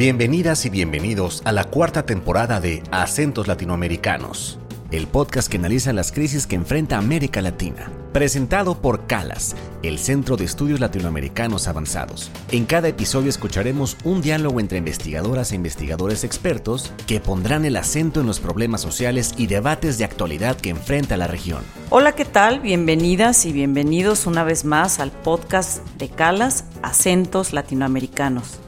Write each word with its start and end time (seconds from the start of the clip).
Bienvenidas 0.00 0.64
y 0.64 0.70
bienvenidos 0.70 1.42
a 1.44 1.52
la 1.52 1.64
cuarta 1.64 2.06
temporada 2.06 2.58
de 2.58 2.82
Acentos 2.90 3.46
Latinoamericanos, 3.46 4.58
el 4.90 5.06
podcast 5.06 5.50
que 5.50 5.58
analiza 5.58 5.92
las 5.92 6.10
crisis 6.10 6.46
que 6.46 6.56
enfrenta 6.56 6.96
América 6.96 7.42
Latina. 7.42 7.92
Presentado 8.10 8.80
por 8.80 9.06
CALAS, 9.06 9.54
el 9.82 9.98
Centro 9.98 10.38
de 10.38 10.46
Estudios 10.46 10.80
Latinoamericanos 10.80 11.68
Avanzados. 11.68 12.30
En 12.50 12.64
cada 12.64 12.88
episodio 12.88 13.28
escucharemos 13.28 13.98
un 14.02 14.22
diálogo 14.22 14.58
entre 14.58 14.78
investigadoras 14.78 15.52
e 15.52 15.56
investigadores 15.56 16.24
expertos 16.24 16.94
que 17.06 17.20
pondrán 17.20 17.66
el 17.66 17.76
acento 17.76 18.22
en 18.22 18.26
los 18.26 18.40
problemas 18.40 18.80
sociales 18.80 19.34
y 19.36 19.48
debates 19.48 19.98
de 19.98 20.04
actualidad 20.04 20.56
que 20.56 20.70
enfrenta 20.70 21.18
la 21.18 21.26
región. 21.26 21.62
Hola, 21.90 22.12
¿qué 22.12 22.24
tal? 22.24 22.60
Bienvenidas 22.60 23.44
y 23.44 23.52
bienvenidos 23.52 24.26
una 24.26 24.44
vez 24.44 24.64
más 24.64 24.98
al 24.98 25.10
podcast 25.10 25.86
de 25.98 26.08
CALAS, 26.08 26.64
Acentos 26.80 27.52
Latinoamericanos. 27.52 28.60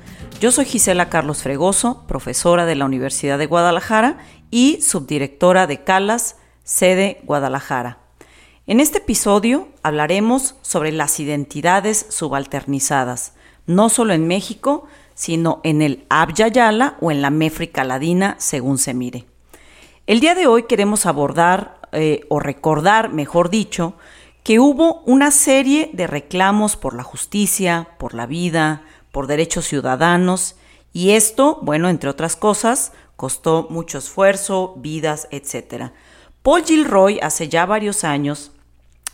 Yo 0.42 0.50
soy 0.50 0.64
Gisela 0.64 1.08
Carlos 1.08 1.44
Fregoso, 1.44 2.04
profesora 2.08 2.66
de 2.66 2.74
la 2.74 2.84
Universidad 2.84 3.38
de 3.38 3.46
Guadalajara 3.46 4.18
y 4.50 4.80
subdirectora 4.82 5.68
de 5.68 5.84
CALAS, 5.84 6.34
sede 6.64 7.20
Guadalajara. 7.22 8.00
En 8.66 8.80
este 8.80 8.98
episodio 8.98 9.68
hablaremos 9.84 10.56
sobre 10.62 10.90
las 10.90 11.20
identidades 11.20 12.06
subalternizadas, 12.08 13.34
no 13.66 13.88
solo 13.88 14.14
en 14.14 14.26
México, 14.26 14.88
sino 15.14 15.60
en 15.62 15.80
el 15.80 16.06
Abya 16.08 16.48
Yala 16.48 16.96
o 17.00 17.12
en 17.12 17.22
la 17.22 17.30
Méfrica 17.30 17.84
Ladina, 17.84 18.34
según 18.40 18.78
se 18.78 18.94
mire. 18.94 19.26
El 20.08 20.18
día 20.18 20.34
de 20.34 20.48
hoy 20.48 20.64
queremos 20.64 21.06
abordar, 21.06 21.80
eh, 21.92 22.26
o 22.30 22.40
recordar, 22.40 23.12
mejor 23.12 23.48
dicho, 23.48 23.94
que 24.42 24.58
hubo 24.58 25.02
una 25.06 25.30
serie 25.30 25.90
de 25.92 26.06
reclamos 26.06 26.76
por 26.76 26.94
la 26.94 27.02
justicia, 27.02 27.88
por 27.98 28.14
la 28.14 28.26
vida, 28.26 28.82
por 29.12 29.26
derechos 29.26 29.66
ciudadanos, 29.66 30.56
y 30.92 31.10
esto, 31.10 31.58
bueno, 31.62 31.88
entre 31.88 32.10
otras 32.10 32.36
cosas, 32.36 32.92
costó 33.16 33.68
mucho 33.70 33.98
esfuerzo, 33.98 34.74
vidas, 34.76 35.28
etc. 35.30 35.92
Paul 36.42 36.64
Gilroy, 36.64 37.20
hace 37.20 37.48
ya 37.48 37.66
varios 37.66 38.04
años, 38.04 38.50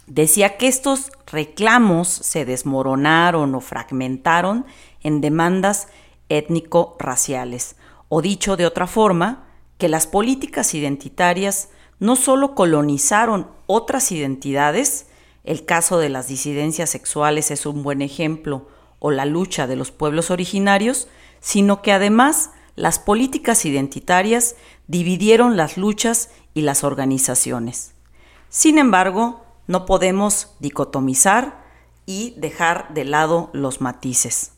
decía 0.06 0.56
que 0.56 0.66
estos 0.66 1.12
reclamos 1.30 2.08
se 2.08 2.44
desmoronaron 2.44 3.54
o 3.54 3.60
fragmentaron 3.60 4.64
en 5.02 5.20
demandas 5.20 5.88
étnico-raciales, 6.30 7.76
o 8.08 8.22
dicho 8.22 8.56
de 8.56 8.66
otra 8.66 8.86
forma, 8.86 9.44
que 9.76 9.88
las 9.88 10.06
políticas 10.06 10.74
identitarias 10.74 11.68
no 12.00 12.16
solo 12.16 12.54
colonizaron 12.54 13.48
otras 13.66 14.10
identidades, 14.10 15.07
el 15.48 15.64
caso 15.64 15.98
de 15.98 16.10
las 16.10 16.28
disidencias 16.28 16.90
sexuales 16.90 17.50
es 17.50 17.64
un 17.64 17.82
buen 17.82 18.02
ejemplo, 18.02 18.68
o 18.98 19.10
la 19.10 19.24
lucha 19.24 19.66
de 19.66 19.76
los 19.76 19.90
pueblos 19.90 20.30
originarios, 20.30 21.08
sino 21.40 21.80
que 21.80 21.90
además 21.90 22.50
las 22.76 22.98
políticas 22.98 23.64
identitarias 23.64 24.56
dividieron 24.88 25.56
las 25.56 25.78
luchas 25.78 26.28
y 26.52 26.60
las 26.60 26.84
organizaciones. 26.84 27.94
Sin 28.50 28.76
embargo, 28.76 29.42
no 29.66 29.86
podemos 29.86 30.50
dicotomizar 30.58 31.64
y 32.04 32.34
dejar 32.36 32.92
de 32.92 33.06
lado 33.06 33.48
los 33.54 33.80
matices. 33.80 34.52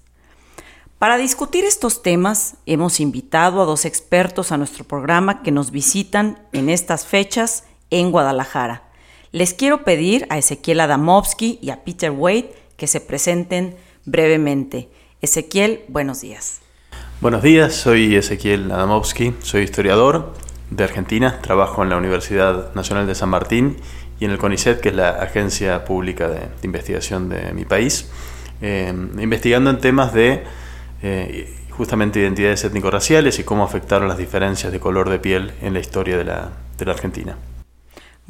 Para 0.98 1.18
discutir 1.18 1.64
estos 1.64 2.02
temas, 2.02 2.56
hemos 2.66 2.98
invitado 2.98 3.62
a 3.62 3.64
dos 3.64 3.84
expertos 3.84 4.50
a 4.50 4.56
nuestro 4.56 4.82
programa 4.82 5.44
que 5.44 5.52
nos 5.52 5.70
visitan 5.70 6.48
en 6.50 6.68
estas 6.68 7.06
fechas 7.06 7.62
en 7.90 8.10
Guadalajara. 8.10 8.89
Les 9.32 9.54
quiero 9.54 9.84
pedir 9.84 10.26
a 10.28 10.38
Ezequiel 10.38 10.80
Adamovsky 10.80 11.60
y 11.62 11.70
a 11.70 11.84
Peter 11.84 12.10
Wade 12.10 12.52
que 12.76 12.88
se 12.88 13.00
presenten 13.00 13.76
brevemente. 14.04 14.88
Ezequiel, 15.22 15.82
buenos 15.86 16.20
días. 16.20 16.60
Buenos 17.20 17.40
días, 17.40 17.72
soy 17.74 18.16
Ezequiel 18.16 18.72
Adamovsky, 18.72 19.34
soy 19.40 19.62
historiador 19.62 20.34
de 20.70 20.82
Argentina, 20.82 21.38
trabajo 21.42 21.84
en 21.84 21.90
la 21.90 21.96
Universidad 21.96 22.74
Nacional 22.74 23.06
de 23.06 23.14
San 23.14 23.28
Martín 23.28 23.76
y 24.18 24.24
en 24.24 24.32
el 24.32 24.38
CONICET, 24.38 24.80
que 24.80 24.88
es 24.88 24.96
la 24.96 25.10
agencia 25.10 25.84
pública 25.84 26.26
de, 26.28 26.48
investigación 26.64 27.28
de 27.28 27.52
mi 27.52 27.64
país, 27.64 28.10
eh, 28.62 28.92
investigando 29.20 29.70
en 29.70 29.78
temas 29.78 30.12
de 30.12 30.42
eh, 31.04 31.56
justamente 31.70 32.18
identidades 32.18 32.64
étnico-raciales 32.64 33.38
y 33.38 33.44
cómo 33.44 33.62
afectaron 33.62 34.08
las 34.08 34.18
diferencias 34.18 34.72
de 34.72 34.80
color 34.80 35.08
de 35.08 35.20
piel 35.20 35.52
en 35.62 35.72
la 35.72 35.78
historia 35.78 36.18
de 36.18 36.24
la, 36.24 36.50
de 36.76 36.84
la 36.84 36.92
Argentina. 36.92 37.36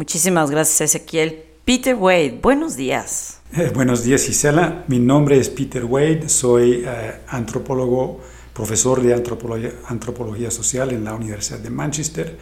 Muchísimas 0.00 0.50
gracias, 0.50 0.80
Ezequiel. 0.80 1.42
Peter 1.66 1.94
Wade, 1.94 2.38
buenos 2.40 2.74
días. 2.74 3.42
Eh, 3.54 3.70
buenos 3.74 4.02
días 4.02 4.24
Gisela, 4.24 4.82
mi 4.88 4.98
nombre 4.98 5.38
es 5.38 5.50
Peter 5.50 5.84
Wade, 5.84 6.26
soy 6.30 6.84
eh, 6.86 7.16
antropólogo, 7.28 8.18
profesor 8.54 9.02
de 9.02 9.12
antropología, 9.12 9.72
antropología, 9.88 10.50
social 10.50 10.92
en 10.92 11.04
la 11.04 11.12
Universidad 11.12 11.58
de 11.58 11.68
Manchester 11.68 12.38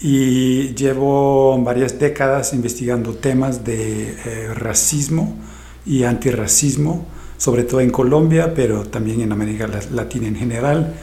y 0.00 0.74
llevo 0.74 1.62
varias 1.62 1.98
décadas 1.98 2.54
investigando 2.54 3.12
temas 3.12 3.62
de 3.62 4.12
eh, 4.24 4.54
racismo 4.54 5.36
y 5.84 6.04
antirracismo, 6.04 7.04
sobre 7.36 7.64
todo 7.64 7.80
en 7.82 7.90
Colombia, 7.90 8.54
pero 8.54 8.84
también 8.84 9.20
en 9.20 9.32
América 9.32 9.68
Latina 9.92 10.28
en 10.28 10.36
general, 10.36 10.94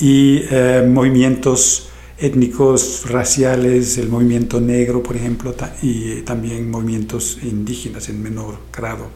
y 0.00 0.44
movimientos 0.86 1.90
étnicos, 2.18 3.08
raciales, 3.10 3.98
el 3.98 4.08
movimiento 4.08 4.60
negro, 4.60 5.02
por 5.02 5.16
ejemplo, 5.16 5.54
y 5.82 6.22
también 6.22 6.70
movimientos 6.70 7.38
indígenas 7.42 8.08
en 8.08 8.22
menor 8.22 8.58
grado. 8.72 9.08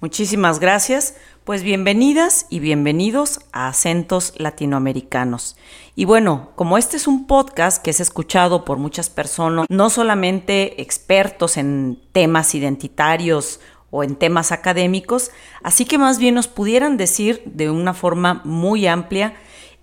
Muchísimas 0.00 0.58
gracias. 0.58 1.14
Pues 1.44 1.62
bienvenidas 1.62 2.46
y 2.50 2.58
bienvenidos 2.58 3.40
a 3.52 3.68
Acentos 3.68 4.34
Latinoamericanos. 4.36 5.56
Y 5.94 6.04
bueno, 6.04 6.50
como 6.56 6.78
este 6.78 6.96
es 6.96 7.06
un 7.06 7.26
podcast 7.26 7.82
que 7.82 7.90
es 7.90 8.00
escuchado 8.00 8.64
por 8.64 8.78
muchas 8.78 9.10
personas, 9.10 9.66
no 9.68 9.90
solamente 9.90 10.82
expertos 10.82 11.56
en 11.56 12.00
temas 12.12 12.54
identitarios 12.54 13.60
o 13.90 14.02
en 14.02 14.16
temas 14.16 14.50
académicos, 14.50 15.30
así 15.62 15.84
que 15.84 15.98
más 15.98 16.18
bien 16.18 16.34
nos 16.34 16.48
pudieran 16.48 16.96
decir 16.96 17.42
de 17.44 17.70
una 17.70 17.94
forma 17.94 18.40
muy 18.44 18.86
amplia 18.86 19.34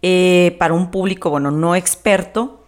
eh, 0.02 0.56
para 0.60 0.74
un 0.74 0.92
público, 0.92 1.30
bueno, 1.30 1.52
no 1.52 1.76
experto, 1.76 2.66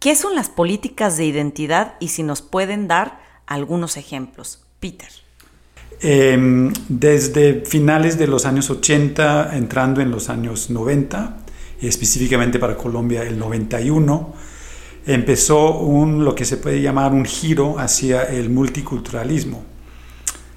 ¿qué 0.00 0.14
son 0.16 0.34
las 0.34 0.48
políticas 0.48 1.16
de 1.16 1.24
identidad 1.24 1.94
y 2.00 2.08
si 2.08 2.22
nos 2.22 2.42
pueden 2.42 2.88
dar 2.88 3.20
algunos 3.46 3.96
ejemplos? 3.96 4.64
Peter. 4.80 5.08
Em, 6.00 6.72
desde 6.88 7.62
finales 7.64 8.18
de 8.18 8.26
los 8.26 8.44
años 8.44 8.68
80, 8.68 9.56
entrando 9.56 10.02
en 10.02 10.10
los 10.10 10.28
años 10.28 10.68
90, 10.68 11.38
específicamente 11.80 12.58
para 12.58 12.76
Colombia 12.76 13.22
el 13.22 13.38
91, 13.38 14.34
empezó 15.06 15.78
un, 15.78 16.24
lo 16.24 16.34
que 16.34 16.44
se 16.44 16.58
puede 16.58 16.82
llamar 16.82 17.12
un 17.12 17.24
giro 17.24 17.78
hacia 17.78 18.24
el 18.24 18.50
multiculturalismo. 18.50 19.64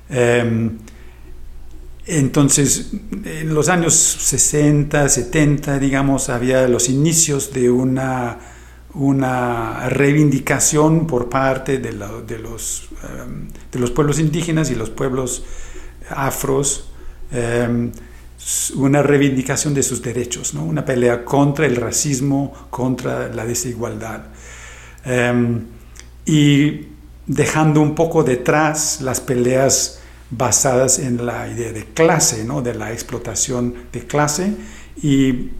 Em, 0.09 0.77
entonces, 2.07 2.91
en 3.25 3.53
los 3.53 3.67
años 3.67 3.93
60, 3.93 5.09
70, 5.09 5.77
digamos, 5.77 6.29
había 6.29 6.65
los 6.69 6.87
inicios 6.87 7.51
de 7.51 7.69
una, 7.69 8.39
una 8.93 9.89
reivindicación 9.89 11.05
por 11.05 11.27
parte 11.27 11.79
de, 11.79 11.91
los, 11.91 12.87
em, 13.03 13.49
de 13.71 13.79
los 13.79 13.91
pueblos 13.91 14.19
indígenas 14.19 14.71
y 14.71 14.75
los 14.75 14.89
pueblos 14.89 15.43
afros, 16.09 16.89
em, 17.29 17.91
una 18.75 19.03
reivindicación 19.03 19.73
de 19.73 19.83
sus 19.83 20.01
derechos, 20.01 20.53
¿no? 20.53 20.63
una 20.63 20.85
pelea 20.85 21.25
contra 21.25 21.65
el 21.65 21.75
racismo, 21.75 22.53
contra 22.69 23.27
la 23.27 23.45
desigualdad. 23.45 24.21
Em, 25.03 25.65
y 26.25 26.87
dejando 27.25 27.81
un 27.81 27.95
poco 27.95 28.23
detrás 28.23 29.01
las 29.01 29.19
peleas 29.19 29.99
basadas 30.29 30.99
en 30.99 31.25
la 31.25 31.47
idea 31.47 31.71
de 31.71 31.85
clase, 31.85 32.43
¿no? 32.43 32.61
de 32.61 32.73
la 32.73 32.91
explotación 32.91 33.73
de 33.91 34.05
clase 34.05 34.53
y 35.01 35.51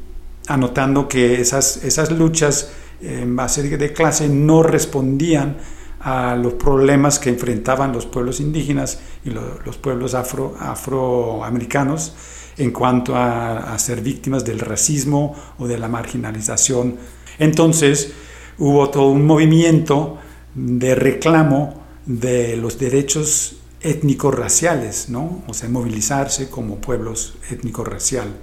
anotando 0.47 1.07
que 1.07 1.39
esas, 1.39 1.83
esas 1.83 2.11
luchas 2.11 2.71
en 3.01 3.35
base 3.35 3.63
de 3.63 3.93
clase 3.93 4.27
no 4.27 4.63
respondían 4.63 5.57
a 5.99 6.35
los 6.35 6.53
problemas 6.53 7.19
que 7.19 7.29
enfrentaban 7.29 7.91
los 7.91 8.05
pueblos 8.05 8.39
indígenas 8.39 8.99
y 9.25 9.29
los 9.29 9.77
pueblos 9.77 10.13
afro, 10.13 10.55
afroamericanos 10.59 12.13
en 12.57 12.71
cuanto 12.71 13.15
a, 13.15 13.73
a, 13.73 13.79
ser 13.79 14.01
víctimas 14.01 14.43
del 14.43 14.59
racismo 14.59 15.35
o 15.59 15.67
de 15.67 15.77
la 15.77 15.87
marginalización. 15.87 16.95
Entonces 17.39 18.13
hubo 18.57 18.89
todo 18.89 19.09
un 19.09 19.25
movimiento 19.25 20.17
de 20.55 20.95
reclamo 20.95 21.83
de 22.05 22.57
los 22.57 22.79
derechos 22.79 23.56
étnico-raciales, 23.81 25.09
¿no? 25.09 25.43
o 25.47 25.53
sea, 25.53 25.69
movilizarse 25.69 26.49
como 26.49 26.77
pueblos 26.77 27.35
étnico-racial. 27.49 28.35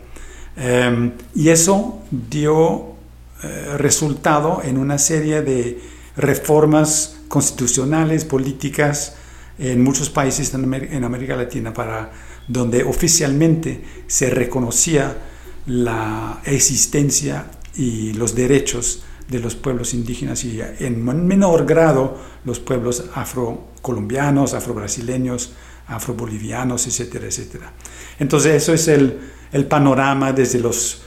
Em, 0.56 1.12
y 1.34 1.48
eso 1.48 2.02
dio 2.10 2.94
eh, 3.42 3.76
resultado 3.76 4.62
en 4.64 4.78
una 4.78 4.98
serie 4.98 5.42
de 5.42 5.80
reformas 6.16 7.16
constitucionales, 7.28 8.24
políticas, 8.24 9.16
en 9.58 9.82
muchos 9.82 10.10
países 10.10 10.52
en 10.54 11.04
América, 11.04 11.36
Latina, 11.36 11.72
para 11.72 12.12
donde 12.48 12.82
oficialmente 12.84 13.84
se 14.06 14.30
reconocía 14.30 15.16
la 15.66 16.40
existencia 16.44 17.46
y 17.76 18.12
los 18.12 18.34
derechos 18.34 19.04
de 19.28 19.38
los 19.38 19.54
pueblos 19.54 19.94
indígenas 19.94 20.44
y 20.44 20.60
en 20.60 21.04
menor 21.04 21.64
grado 21.66 22.18
los 22.44 22.60
pueblos 22.60 23.04
afrocolombianos, 23.14 24.54
afrobrasileños, 24.54 25.52
afrobolivianos, 25.86 26.86
etcétera, 26.86 27.26
etcétera. 27.26 27.72
Entonces 28.18 28.54
eso 28.54 28.72
es 28.72 28.88
el, 28.88 29.18
el 29.52 29.66
panorama 29.66 30.32
desde 30.32 30.58
los 30.58 31.02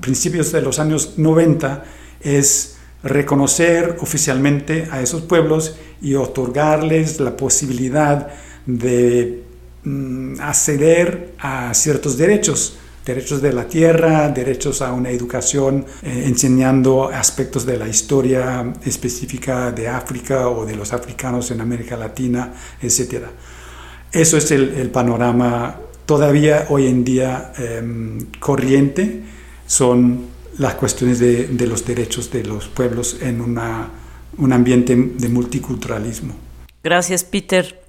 principios 0.00 0.52
de 0.52 0.62
los 0.62 0.78
años 0.78 1.14
90, 1.16 1.84
es 2.20 2.76
reconocer 3.02 3.98
oficialmente 4.00 4.88
a 4.90 5.00
esos 5.00 5.22
pueblos 5.22 5.76
y 6.00 6.14
otorgarles 6.14 7.20
la 7.20 7.36
posibilidad 7.36 8.28
de 8.66 9.44
mm, 9.84 10.40
acceder 10.40 11.34
a 11.38 11.72
ciertos 11.74 12.16
derechos 12.16 12.78
derechos 13.06 13.40
de 13.40 13.52
la 13.52 13.68
tierra, 13.68 14.28
derechos 14.28 14.82
a 14.82 14.92
una 14.92 15.10
educación 15.10 15.86
eh, 16.02 16.24
enseñando 16.26 17.04
aspectos 17.04 17.64
de 17.64 17.78
la 17.78 17.88
historia 17.88 18.74
específica 18.84 19.70
de 19.70 19.88
África 19.88 20.48
o 20.48 20.66
de 20.66 20.74
los 20.74 20.92
africanos 20.92 21.52
en 21.52 21.60
América 21.60 21.96
Latina, 21.96 22.52
etc. 22.82 23.26
Eso 24.10 24.36
es 24.36 24.50
el, 24.50 24.90
panorama 24.90 25.76
todavía 26.04 26.66
hoy 26.68 26.88
en 26.88 27.04
día 27.04 27.52
em, 27.58 28.26
corriente, 28.40 29.22
son 29.66 30.26
las 30.58 30.74
cuestiones 30.74 31.20
de, 31.20 31.46
de, 31.46 31.66
los 31.66 31.84
derechos 31.84 32.30
de 32.32 32.42
los 32.42 32.66
pueblos 32.66 33.18
en 33.20 33.40
una, 33.40 33.88
un 34.38 34.52
ambiente 34.52 34.96
de 34.96 35.28
multiculturalismo. 35.28 36.34
Gracias, 36.82 37.22
Peter. 37.22 37.82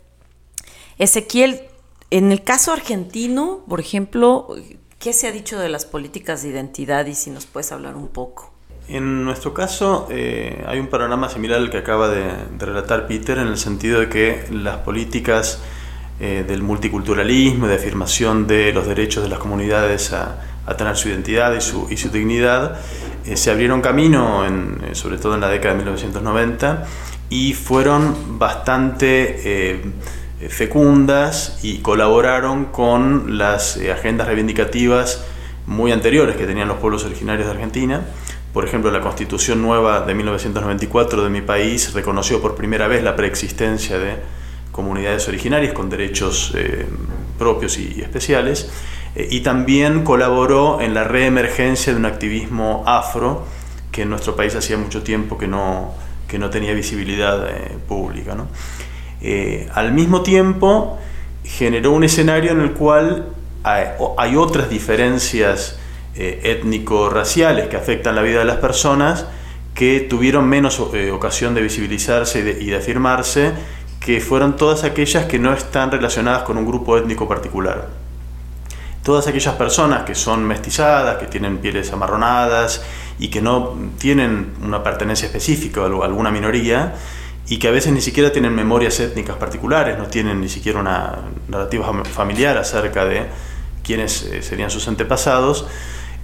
Ezequiel, 1.00 1.62
en 2.12 2.32
el 2.32 2.44
caso 2.44 2.72
argentino, 2.72 3.64
por 3.68 3.80
ejemplo, 3.80 4.56
¿Qué 5.00 5.14
se 5.14 5.28
ha 5.28 5.32
dicho 5.32 5.60
de 5.60 5.70
las 5.70 5.86
políticas 5.86 6.42
de 6.42 6.50
identidad 6.50 7.06
y 7.06 7.14
si 7.14 7.30
nos 7.30 7.46
puedes 7.46 7.72
hablar 7.72 7.96
un 7.96 8.08
poco? 8.08 8.52
En 8.88 9.24
nuestro 9.24 9.54
caso 9.54 10.08
eh, 10.10 10.64
hay 10.66 10.80
un 10.80 10.88
panorama 10.88 11.30
similar 11.30 11.60
al 11.60 11.70
que 11.70 11.78
acaba 11.78 12.10
de, 12.10 12.32
relatar 12.58 13.06
Peter 13.06 13.38
en 13.38 13.48
el 13.48 13.58
sentido 13.58 14.00
de 14.00 14.10
que 14.10 14.46
las 14.52 14.78
políticas 14.78 15.62
eh, 16.20 16.44
del 16.48 16.64
multiculturalismo, 16.64 17.68
de 17.68 17.76
afirmación 17.76 18.48
de 18.48 18.74
los 18.74 18.88
derechos 18.88 19.22
de 19.22 19.30
las 19.30 19.38
comunidades 19.38 20.14
a, 20.14 20.42
tener 20.78 20.98
su 20.98 21.10
identidad 21.10 21.54
y 21.56 21.62
su, 21.62 21.88
y 21.90 21.96
su 21.96 22.10
dignidad, 22.10 22.80
eh, 23.26 23.38
se 23.38 23.52
abrieron 23.52 23.82
camino, 23.82 24.46
en, 24.46 24.96
sobre 24.96 25.18
todo 25.18 25.36
en 25.36 25.42
la 25.42 25.48
década 25.48 25.76
de 25.76 25.78
1990, 25.78 26.88
y 27.30 27.54
fueron 27.54 28.38
bastante 28.38 29.82
fecundas 30.40 31.60
y 31.64 31.80
colaboraron 31.80 32.66
con 32.66 33.38
las 33.38 33.78
eh, 33.78 33.92
agendas 33.92 34.28
reivindicativas 34.28 35.24
muy 35.66 35.92
anteriores 35.92 36.36
que 36.36 36.46
tenían 36.46 36.68
los 36.68 36.78
pueblos 36.78 37.04
originarios 37.06 37.48
de 37.48 37.54
Argentina. 37.54 38.02
Por 38.54 38.64
ejemplo, 38.64 38.92
la 38.92 39.02
Constitución 39.02 39.62
nueva 39.62 40.02
de 40.02 40.14
1994 40.14 41.24
de 41.24 41.30
mi 41.30 41.42
país 41.42 41.94
reconoció 41.94 42.42
por 42.42 42.56
primera 42.56 42.88
vez 42.88 43.04
la 43.04 43.16
preexistencia 43.16 43.98
de 43.98 44.16
comunidades 44.72 45.28
originarias 45.28 45.74
con 45.74 45.90
derechos 45.90 46.54
eh, 46.56 46.86
propios 47.40 47.78
y, 47.80 48.02
especiales, 48.02 48.70
y 49.16 49.40
también 49.40 50.04
colaboró 50.04 50.80
en 50.80 50.94
la 50.94 51.04
reemergencia 51.04 51.92
de 51.92 52.00
un 52.00 52.06
activismo 52.06 52.84
afro 52.86 53.46
que 53.92 54.04
en 54.04 54.12
nuestro 54.12 54.36
país 54.36 54.56
hacía 54.56 54.78
mucho 54.78 55.02
tiempo 55.02 55.40
que 55.40 55.48
no, 55.48 55.94
que 56.28 56.38
no 56.38 56.52
tenía 56.52 56.74
visibilidad 56.74 57.48
pública. 57.88 58.36
¿no? 58.36 58.48
Eh, 59.22 59.70
al 59.74 59.94
mismo 59.94 60.22
tiempo 60.22 60.98
generó 61.44 61.92
un 61.92 62.04
escenario 62.04 62.52
en 62.52 62.62
el 62.62 62.74
cual 62.74 63.30
hay, 63.64 64.36
otras 64.36 64.70
diferencias 64.70 65.78
eh, 66.16 66.40
étnico-raciales 66.44 67.68
que 67.68 67.76
afectan 67.76 68.16
la 68.16 68.22
vida 68.22 68.40
de 68.40 68.46
las 68.46 68.58
personas 68.58 69.26
que 69.74 70.00
tuvieron 70.00 70.48
menos 70.48 70.82
eh, 70.94 71.12
ocasión 71.12 71.54
de 71.54 71.62
visibilizarse 71.62 72.40
y 72.40 72.66
de, 72.66 72.76
afirmarse, 72.76 73.52
que 74.00 74.22
fueron 74.22 74.56
todas 74.56 74.84
aquellas 74.84 75.26
que 75.26 75.38
no 75.38 75.54
están 75.54 75.92
relacionadas 75.92 76.44
con 76.44 76.58
un 76.58 76.66
grupo 76.66 76.98
étnico 76.98 77.28
particular. 77.28 77.90
Todas 79.04 79.28
aquellas 79.28 79.56
personas 79.56 80.04
que 80.04 80.16
son 80.16 80.44
mestizadas, 80.46 81.18
que 81.18 81.28
tienen 81.28 81.60
pieles 81.60 81.92
amarronadas 81.94 82.84
y 83.20 83.30
que 83.30 83.42
no 83.42 83.76
tienen 84.00 84.54
una 84.64 84.82
pertenencia 84.82 85.28
específica 85.28 85.82
a 85.82 85.86
alguna 85.86 86.32
minoría, 86.32 86.96
y 87.50 87.60
que 87.60 87.68
a 87.70 87.72
veces 87.72 87.94
ni 87.94 88.02
siquiera 88.02 88.32
tienen 88.32 88.54
memorias 88.54 89.00
étnicas 89.00 89.38
particulares, 89.38 89.98
no 89.98 90.08
tienen 90.08 90.42
ni 90.42 90.50
siquiera 90.50 90.80
una 90.80 91.20
narrativa 91.48 92.04
familiar 92.04 92.58
acerca 92.58 93.06
de 93.06 93.26
quiénes 93.84 94.24
eh, 94.24 94.42
serían 94.42 94.70
sus 94.70 94.88
antepasados, 94.88 95.66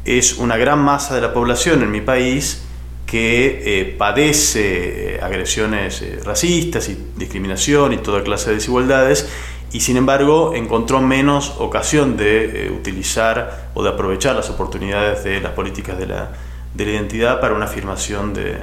es 0.04 0.38
una 0.38 0.58
gran 0.58 0.80
masa 0.80 1.16
de 1.16 1.22
la 1.22 1.34
población 1.34 1.82
en 1.82 1.92
mi 1.92 2.02
país 2.02 2.64
que 3.06 3.62
eh, 3.66 3.96
padece 3.98 5.16
eh, 5.16 5.20
agresiones 5.22 6.04
racistas 6.26 6.90
y 6.90 6.98
discriminación 7.16 7.94
y 7.94 7.98
toda 7.98 8.22
clase 8.22 8.50
de 8.50 8.56
desigualdades 8.56 9.30
y 9.72 9.80
sin 9.80 9.96
embargo 9.96 10.54
encontró 10.56 11.00
menos 11.00 11.56
ocasión 11.60 12.18
de 12.18 12.72
utilizar 12.76 13.70
o 13.74 13.84
de 13.84 13.90
aprovechar 13.90 14.36
las 14.36 14.50
oportunidades 14.50 15.24
de 15.24 15.40
las 15.40 15.54
políticas 15.54 15.98
de 15.98 16.08
la, 16.08 16.32
de 16.74 16.86
la 16.86 16.92
identidad 16.92 17.40
para 17.40 17.54
una 17.56 17.66
afirmación 17.66 18.34
de, 18.34 18.58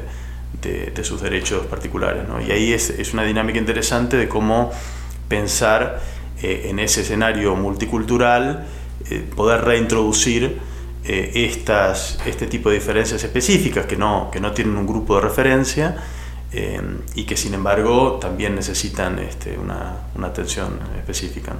de, 0.62 1.04
sus 1.04 1.20
derechos 1.20 1.66
particulares. 1.66 2.24
Y 2.46 2.50
ahí 2.50 2.72
es, 2.72 2.90
es, 2.90 3.12
una 3.12 3.24
dinámica 3.24 3.58
interesante 3.58 4.16
de 4.16 4.28
cómo 4.28 4.70
pensar 5.28 6.00
eh, 6.42 6.66
en 6.70 6.78
ese 6.78 7.02
escenario 7.02 7.56
multicultural, 7.56 8.66
eh, 9.08 9.24
poder 9.34 9.62
reintroducir 9.62 10.58
eh, 11.04 11.30
estas, 11.34 12.18
este 12.26 12.46
tipo 12.46 12.68
de 12.68 12.76
diferencias 12.76 13.22
específicas 13.22 13.86
que 13.86 13.96
no, 13.96 14.30
que 14.30 14.40
no 14.40 14.52
tienen 14.52 14.76
un 14.76 14.86
grupo 14.86 15.16
de 15.16 15.22
referencia 15.22 15.96
y 17.14 17.26
que 17.26 17.36
sin 17.36 17.54
embargo 17.54 18.18
también 18.20 18.56
necesitan 18.56 19.20
este, 19.20 19.56
una, 19.56 19.98
una 20.16 20.26
atención 20.26 20.80
específica. 20.98 21.54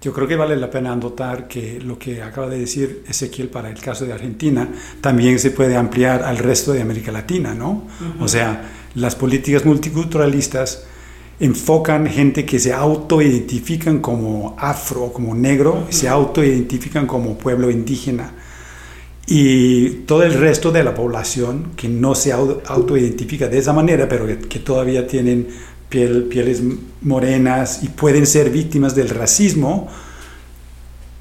Yo 0.00 0.12
creo 0.12 0.28
que 0.28 0.36
vale 0.36 0.56
la 0.56 0.70
pena 0.70 0.92
anotar 0.92 1.48
que 1.48 1.80
lo 1.80 1.98
que 1.98 2.22
acaba 2.22 2.48
de 2.48 2.58
decir 2.58 3.04
Ezequiel 3.08 3.48
para 3.48 3.70
el 3.70 3.80
caso 3.80 4.04
de 4.04 4.12
Argentina 4.12 4.68
también 5.00 5.38
se 5.38 5.50
puede 5.50 5.76
ampliar 5.76 6.22
al 6.22 6.38
resto 6.38 6.72
de 6.72 6.82
América 6.82 7.10
Latina, 7.10 7.54
¿no? 7.54 7.86
O 8.20 8.28
sea, 8.28 8.70
las 8.94 9.14
políticas 9.14 9.64
multiculturalistas 9.64 10.84
enfocan 11.40 12.06
gente 12.06 12.44
que 12.44 12.58
se 12.58 12.72
autoidentifican 12.72 14.00
como 14.00 14.56
afro, 14.58 15.12
como 15.12 15.34
negro, 15.34 15.86
se 15.88 16.08
autoidentifican 16.08 17.06
como 17.06 17.36
pueblo 17.36 17.70
indígena. 17.70 18.32
Y 19.26 19.88
todo 20.06 20.22
el 20.22 20.34
resto 20.34 20.70
de 20.70 20.84
la 20.84 20.94
población 20.94 21.72
que 21.76 21.88
no 21.88 22.14
se 22.14 22.32
autoidentifica 22.32 23.48
de 23.48 23.58
esa 23.58 23.72
manera, 23.72 24.06
pero 24.06 24.26
que 24.26 24.58
todavía 24.58 25.06
tienen 25.06 25.48
pieles 25.88 26.62
morenas 27.02 27.82
y 27.82 27.88
pueden 27.88 28.26
ser 28.26 28.50
víctimas 28.50 28.94
del 28.94 29.08
racismo, 29.08 29.88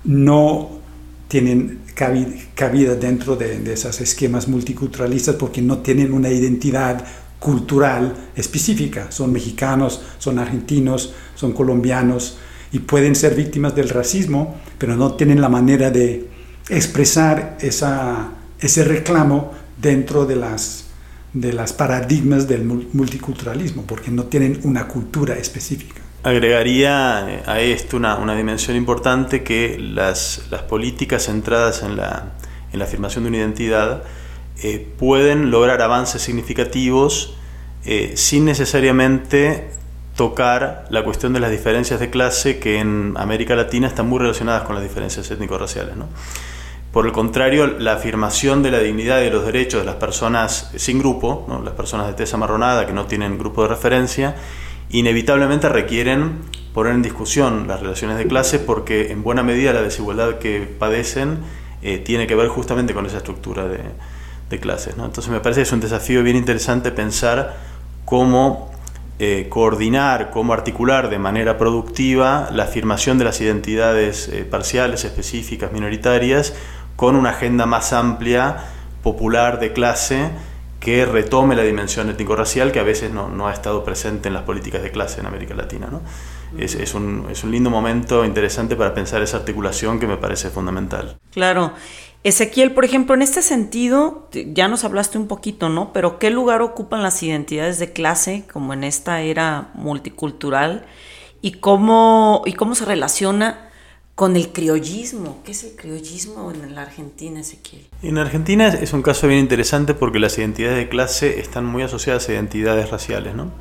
no 0.03 0.79
tienen 1.27 1.79
cabida 1.93 2.96
dentro 2.96 3.36
de, 3.36 3.60
de 3.60 3.74
esos 3.74 4.01
esquemas 4.01 4.48
multiculturalistas 4.48 5.36
porque 5.36 5.62
no 5.62 5.79
tienen 5.79 6.12
una 6.13 6.29
identidad 6.29 7.05
cultural 7.39 8.13
específica. 8.36 9.12
Son 9.12 9.32
mexicanos, 9.32 10.01
son 10.17 10.39
argentinos, 10.39 11.13
son 11.36 11.51
colombianos 11.51 12.38
y 12.72 12.79
pueden 12.79 13.15
ser 13.15 13.36
víctimas 13.36 13.75
del 13.75 13.89
racismo, 13.89 14.55
pero 14.77 14.96
no 14.96 15.13
tienen 15.13 15.41
la 15.41 15.50
manera 15.50 15.91
de 15.91 16.27
expresar 16.70 17.58
esa, 17.62 18.32
ese 18.60 18.84
reclamo 18.84 19.51
dentro 19.82 20.25
de 20.25 20.38
las 20.38 20.83
de 21.34 21.52
las 21.52 21.74
paradigmas 21.74 22.48
del 22.48 22.63
multiculturalismo, 22.63 23.84
porque 23.88 24.12
no 24.12 24.25
tienen 24.25 24.60
una 24.63 24.88
cultura 24.88 25.36
específica. 25.36 26.02
Agregaría 26.24 27.25
eh, 27.28 27.44
a 27.46 27.60
esto 27.60 27.98
una, 27.98 28.16
una 28.16 28.36
dimensión 28.36 28.78
importante 28.78 29.44
que 29.44 29.78
las, 29.80 30.44
las, 30.52 30.62
políticas 30.62 31.25
centradas 31.25 31.84
en 31.84 31.98
la, 31.98 32.34
en 32.72 32.80
la 32.80 32.86
afirmación 32.86 33.24
de 33.24 33.30
una 33.30 33.38
identidad 33.40 34.04
eh, 34.62 34.88
pueden 34.98 35.52
lograr 35.52 35.82
avances 35.82 36.22
significativos 36.22 37.36
eh, 37.86 38.13
sin 38.16 38.46
necesariamente 38.46 39.72
tocar 40.16 40.86
la 40.90 41.04
cuestión 41.04 41.34
de 41.34 41.40
las 41.40 41.52
diferencias 41.52 42.00
de 42.00 42.10
clase 42.10 42.60
que 42.60 42.80
en 42.80 43.16
América 43.18 43.56
Latina 43.56 43.88
están 43.88 44.08
muy 44.08 44.20
relacionadas 44.20 44.63
con 44.63 44.75
las 44.75 44.84
diferencias 44.84 45.30
étnico-raciales. 45.32 45.98
¿no? 45.98 46.08
Por 46.94 47.08
el 47.08 47.12
contrario, 47.12 47.66
la 47.80 47.94
afirmación 47.94 48.62
de 48.62 48.70
la 48.70 48.78
dignidad 48.78 49.20
y 49.20 49.24
de 49.24 49.32
los 49.32 49.48
derechos 49.48 49.80
de 49.80 49.86
las 49.88 49.96
personas 49.96 50.70
sin 50.76 51.00
grupo, 51.00 51.48
las 51.64 51.74
personas 51.74 52.06
de 52.06 52.14
tez 52.14 52.32
amarronada 52.36 52.86
que 52.86 52.94
no 52.94 53.08
tienen 53.08 53.40
grupo 53.40 53.64
de 53.64 53.70
referencia, 53.70 54.36
inevitablemente 54.92 55.70
requieren 55.70 56.42
poner 56.72 56.94
en 56.94 57.02
discusión 57.02 57.68
las 57.68 57.80
relaciones 57.80 58.20
de 58.20 58.28
clase 58.28 58.60
porque 58.60 59.12
en 59.12 59.24
buena 59.24 59.42
medida 59.42 59.74
la 59.74 59.82
desigualdad 59.82 60.38
que 60.38 60.62
padecen 60.78 61.40
eh, 61.82 61.98
tiene 61.98 62.28
que 62.28 62.36
ver 62.36 62.48
justamente 62.50 62.94
con 62.94 63.08
esa 63.08 63.18
estructura 63.18 63.68
de, 63.68 63.80
clases. 64.60 64.94
Entonces 64.94 65.30
me 65.30 65.40
parece 65.40 65.62
que 65.62 65.64
es 65.64 65.72
un 65.72 65.80
desafío 65.80 66.22
bien 66.22 66.36
interesante 66.36 66.92
pensar 66.92 67.58
cómo 68.06 68.70
eh, 69.18 69.48
coordinar, 69.50 70.30
cómo 70.30 70.54
articular 70.54 71.10
de 71.10 71.18
manera 71.18 71.58
productiva 71.58 72.50
la 72.52 72.66
afirmación 72.66 73.18
de 73.18 73.24
las 73.24 73.42
identidades 73.42 74.28
eh, 74.28 74.46
parciales, 74.46 75.06
específicas, 75.06 75.72
minoritarias, 75.72 76.54
con 76.96 77.16
una 77.16 77.32
agenda 77.32 77.66
más 77.66 77.94
amplia, 77.94 78.58
popular, 79.02 79.60
de 79.60 79.74
clase, 79.74 80.30
que 80.80 81.06
retome 81.06 81.56
la 81.56 81.64
dimensión 81.64 82.10
étnico-racial 82.10 82.74
que 82.74 82.80
a 82.80 82.84
veces 82.84 83.12
no, 83.12 83.48
ha 83.48 83.54
estado 83.54 83.86
presente 83.86 84.28
en 84.28 84.34
las 84.34 84.44
políticas 84.44 84.84
de 84.84 84.92
clase 84.92 85.22
en 85.22 85.28
América 85.28 85.54
Latina. 85.54 85.88
¿no? 85.90 86.02
Es, 86.58 86.76
es, 86.76 86.94
un, 86.94 87.28
es 87.32 87.44
un 87.44 87.52
lindo 87.52 87.70
momento 87.70 88.26
interesante 88.26 88.76
para 88.76 88.94
pensar 88.94 89.22
esa 89.22 89.38
articulación 89.38 90.00
que 90.00 90.08
me 90.08 90.18
parece 90.18 90.50
fundamental. 90.50 91.18
Claro. 91.32 91.72
Ezequiel, 92.26 92.72
por 92.72 92.86
ejemplo, 92.86 93.16
en 93.16 93.22
este 93.22 93.42
sentido, 93.42 94.30
ya 94.32 94.68
nos 94.68 94.84
hablaste 94.84 95.18
un 95.18 95.28
poquito, 95.28 95.70
¿no? 95.70 95.92
Pero 95.92 96.20
¿qué 96.20 96.30
lugar 96.30 96.62
ocupan 96.62 97.04
las 97.04 97.22
identidades 97.22 97.80
de 97.80 97.92
clase 97.92 98.46
como 98.52 98.74
en 98.74 98.84
esta 98.84 99.22
era 99.22 99.72
multicultural? 99.74 100.86
¿Y 101.42 101.54
cómo, 101.54 102.42
y 102.46 102.54
cómo 102.54 102.76
se 102.76 102.86
relaciona 102.86 103.70
con 104.15 104.36
el 104.36 104.50
criollismo? 104.50 105.41
¿Qué 105.43 105.51
es 105.51 105.63
el 105.63 105.75
criollismo 105.75 106.51
en 106.51 106.75
la 106.75 106.84
Argentina, 106.84 107.39
Ezequiel? 107.39 107.88
En 108.01 108.17
Argentina 108.17 108.67
es 108.67 108.93
un 108.93 109.01
caso 109.01 109.27
bien 109.27 109.39
interesante 109.39 109.93
porque 109.93 110.20
las 110.20 110.38
identidades 110.38 110.77
de 110.77 110.89
clase 110.89 111.39
están 111.39 111.65
muy 111.65 111.84
asociadas 111.84 112.29
a 112.29 112.34
identidades 112.34 112.89
raciales, 112.89 113.36
¿no? 113.36 113.51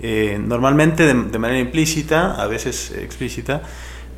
Eh, 0.00 0.40
normalmente 0.44 1.06
de, 1.06 1.14
de 1.14 1.38
manera 1.38 1.60
implícita, 1.60 2.34
a 2.34 2.46
veces 2.46 2.90
explícita, 2.90 3.62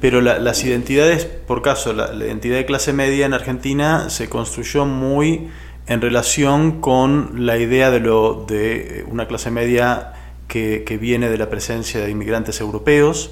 pero 0.05 0.21
las 0.21 0.63
identidades, 0.65 1.25
por 1.25 1.63
caso, 1.63 1.95
la, 1.95 2.15
identidad 2.15 2.57
de 2.57 2.67
clase 2.67 2.93
media 2.93 3.25
en 3.25 3.33
Argentina 3.33 4.11
se 4.11 4.29
construyó 4.29 4.85
muy 4.85 5.49
en 5.87 6.03
relación 6.03 6.83
con 6.83 7.47
la 7.47 7.57
idea 7.57 7.91
de, 7.91 8.01
lo, 8.01 8.45
de 8.47 9.07
una 9.09 9.27
clase 9.27 9.51
media 9.51 10.13
que, 10.47 10.99
viene 11.01 11.31
de 11.31 11.39
la 11.39 11.49
presencia 11.49 12.01
de 12.01 12.11
inmigrantes 12.11 12.61
europeos, 12.61 13.31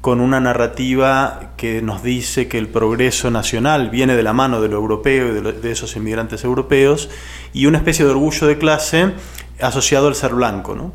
con 0.00 0.20
una 0.20 0.40
narrativa 0.40 1.52
que 1.56 1.82
nos 1.82 2.02
dice 2.02 2.48
que 2.48 2.58
el 2.58 2.68
progreso 2.68 3.30
nacional 3.30 3.90
viene 3.90 4.14
de 4.16 4.22
la 4.22 4.32
mano 4.32 4.60
de 4.60 4.68
lo 4.68 4.76
europeo 4.76 5.28
y 5.28 5.40
de, 5.40 5.70
esos 5.72 5.96
inmigrantes 5.96 6.44
europeos, 6.44 7.10
y 7.52 7.66
una 7.66 7.78
especie 7.78 8.04
de 8.04 8.12
orgullo 8.12 8.46
de 8.46 8.58
clase 8.58 9.12
asociado 9.60 10.06
al 10.06 10.14
ser 10.14 10.34
blanco. 10.34 10.92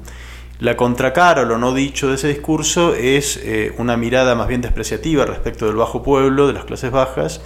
La 0.60 0.78
contracara 0.78 1.42
o 1.42 1.46
lo 1.46 1.58
no 1.58 1.74
dicho 1.74 2.08
de 2.08 2.16
ese 2.16 2.30
discurso 2.30 2.96
es 2.96 3.38
eh, 3.44 3.74
una 3.78 3.98
mirada 3.98 4.36
más 4.36 4.48
bien 4.48 4.62
despreciativa 4.62 5.26
respecto 5.26 5.66
del 5.66 5.76
bajo 5.76 6.04
pueblo, 6.04 6.48
de 6.48 6.54
las 6.54 6.64
clases 6.64 6.92
bajas, 6.92 7.42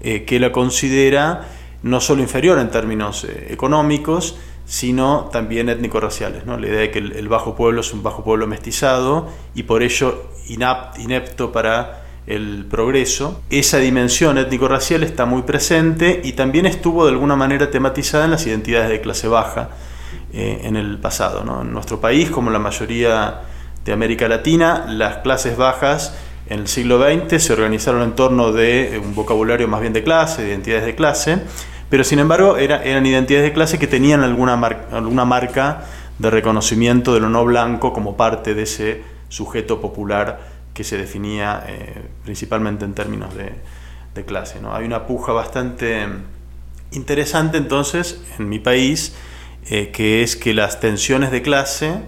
eh, 0.00 0.24
que 0.24 0.40
la 0.40 0.52
considera 0.52 1.48
no 1.82 2.00
solo 2.00 2.22
inferior 2.22 2.58
en 2.58 2.70
términos 2.70 3.24
eh, 3.24 3.48
económicos, 3.50 4.38
sino 4.64 5.28
también 5.32 5.68
étnico-raciales. 5.68 6.46
¿no? 6.46 6.56
La 6.56 6.68
idea 6.68 6.80
de 6.80 6.90
que 6.90 6.98
el, 6.98 7.28
bajo 7.28 7.54
pueblo 7.54 7.80
es 7.80 7.92
un 7.92 8.02
bajo 8.02 8.24
pueblo 8.24 8.46
mestizado 8.46 9.28
y 9.54 9.64
por 9.64 9.82
ello 9.82 10.30
inepto 10.48 11.52
para 11.52 12.02
el 12.26 12.66
progreso. 12.70 13.42
Esa 13.50 13.78
dimensión 13.78 14.38
étnico-racial 14.38 15.02
está 15.02 15.24
muy 15.26 15.42
presente 15.42 16.20
y 16.24 16.32
también 16.32 16.66
estuvo 16.66 17.04
de 17.04 17.12
alguna 17.12 17.36
manera 17.36 17.70
tematizada 17.70 18.26
en 18.26 18.30
las 18.30 18.46
identidades 18.46 18.88
de 18.88 19.00
clase 19.00 19.28
baja 19.28 19.70
eh, 20.32 20.60
en 20.64 20.76
el 20.76 20.98
pasado. 20.98 21.42
En 21.60 21.72
nuestro 21.72 22.00
país, 22.00 22.30
como 22.30 22.50
la 22.50 22.58
mayoría 22.58 23.40
de 23.84 23.92
América 23.92 24.28
Latina, 24.28 24.86
las 24.88 25.18
clases 25.18 25.56
bajas 25.56 26.14
en 26.48 26.60
el 26.60 26.68
siglo 26.68 27.02
XX 27.02 27.42
se 27.42 27.52
organizaron 27.52 28.02
en 28.02 28.12
torno 28.12 28.52
de 28.52 29.00
un 29.02 29.14
vocabulario 29.14 29.68
más 29.68 29.80
bien 29.80 29.92
de 29.92 30.02
clase, 30.02 30.42
de 30.42 30.48
identidades 30.48 30.84
de 30.84 30.94
clase, 30.94 31.38
pero 31.92 32.04
sin 32.04 32.20
embargo 32.20 32.56
eran 32.56 33.04
identidades 33.04 33.50
de 33.50 33.52
clase 33.52 33.78
que 33.78 33.86
tenían 33.86 34.22
alguna, 34.22 34.54
alguna 34.92 35.26
marca 35.26 35.84
de 36.18 36.30
reconocimiento 36.30 37.12
de 37.12 37.20
lo 37.20 37.28
no 37.28 37.44
blanco 37.44 37.92
como 37.92 38.16
parte 38.16 38.54
de 38.54 38.62
ese 38.62 39.02
sujeto 39.28 39.78
popular 39.82 40.40
que 40.72 40.84
se 40.84 40.96
definía 40.96 41.62
eh, 41.68 42.02
principalmente 42.24 42.86
en 42.86 42.94
términos 42.94 43.34
de, 43.34 43.52
de 44.14 44.24
clase. 44.24 44.58
¿no? 44.58 44.74
Hay 44.74 44.86
una 44.86 45.06
puja 45.06 45.32
bastante 45.32 46.06
interesante 46.92 47.58
entonces 47.58 48.22
en 48.38 48.48
mi 48.48 48.58
país 48.58 49.14
eh, 49.66 49.90
que 49.92 50.22
es 50.22 50.34
que 50.34 50.54
las 50.54 50.80
tensiones 50.80 51.30
de 51.30 51.42
clase 51.42 52.04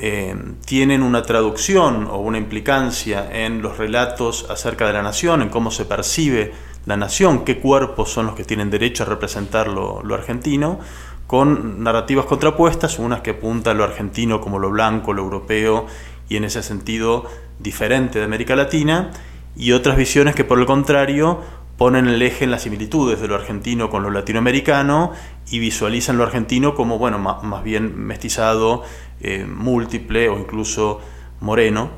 eh, 0.00 0.34
tienen 0.66 1.00
una 1.04 1.22
traducción 1.22 2.08
o 2.10 2.16
una 2.16 2.38
implicancia 2.38 3.28
en 3.30 3.62
los 3.62 3.78
relatos 3.78 4.46
acerca 4.50 4.88
de 4.88 4.94
la 4.94 5.02
nación, 5.02 5.42
en 5.42 5.48
cómo 5.48 5.70
se 5.70 5.84
percibe 5.84 6.71
la 6.84 6.96
nación, 6.96 7.44
qué 7.44 7.58
cuerpos 7.58 8.10
son 8.10 8.26
los 8.26 8.34
que 8.34 8.44
tienen 8.44 8.70
derecho 8.70 9.04
a 9.04 9.06
representar 9.06 9.68
lo, 9.68 10.02
argentino, 10.14 10.80
con 11.26 11.82
narrativas 11.82 12.26
contrapuestas, 12.26 12.98
unas 12.98 13.20
que 13.20 13.30
apuntan 13.30 13.78
lo 13.78 13.84
argentino 13.84 14.40
como 14.40 14.58
lo 14.58 14.70
blanco, 14.70 15.12
lo 15.12 15.22
europeo, 15.22 15.86
y 16.28 16.36
en 16.36 16.44
ese 16.44 16.62
sentido 16.62 17.24
diferente 17.58 18.18
de 18.18 18.24
América 18.24 18.56
Latina, 18.56 19.10
y 19.56 19.72
otras 19.72 19.96
visiones 19.96 20.34
que 20.34 20.44
por 20.44 20.58
el 20.58 20.66
contrario 20.66 21.40
ponen 21.76 22.06
el 22.08 22.20
eje 22.22 22.44
en 22.44 22.50
las 22.50 22.62
similitudes 22.62 23.20
de 23.20 23.28
lo 23.28 23.34
argentino 23.34 23.90
con 23.90 24.02
lo 24.02 24.10
latinoamericano 24.10 25.12
y 25.50 25.58
visualizan 25.58 26.16
lo 26.16 26.24
argentino 26.24 26.74
como, 26.74 26.98
bueno, 26.98 27.18
más, 27.18 27.62
bien 27.62 27.98
mestizado, 27.98 28.82
eh, 29.20 29.46
múltiple 29.46 30.28
o 30.28 30.38
incluso 30.38 31.00
moreno. 31.40 31.90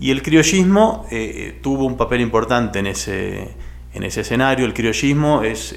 Y 0.00 0.10
el 0.10 0.22
criollismo 0.22 1.06
eh, 1.10 1.58
tuvo 1.62 1.84
un 1.84 1.96
papel 1.96 2.20
importante 2.20 2.80
en 2.80 2.88
ese, 2.88 3.54
en 3.94 4.02
ese 4.02 4.22
escenario. 4.22 4.66
El 4.66 4.74
criollismo 4.74 5.42
es, 5.42 5.74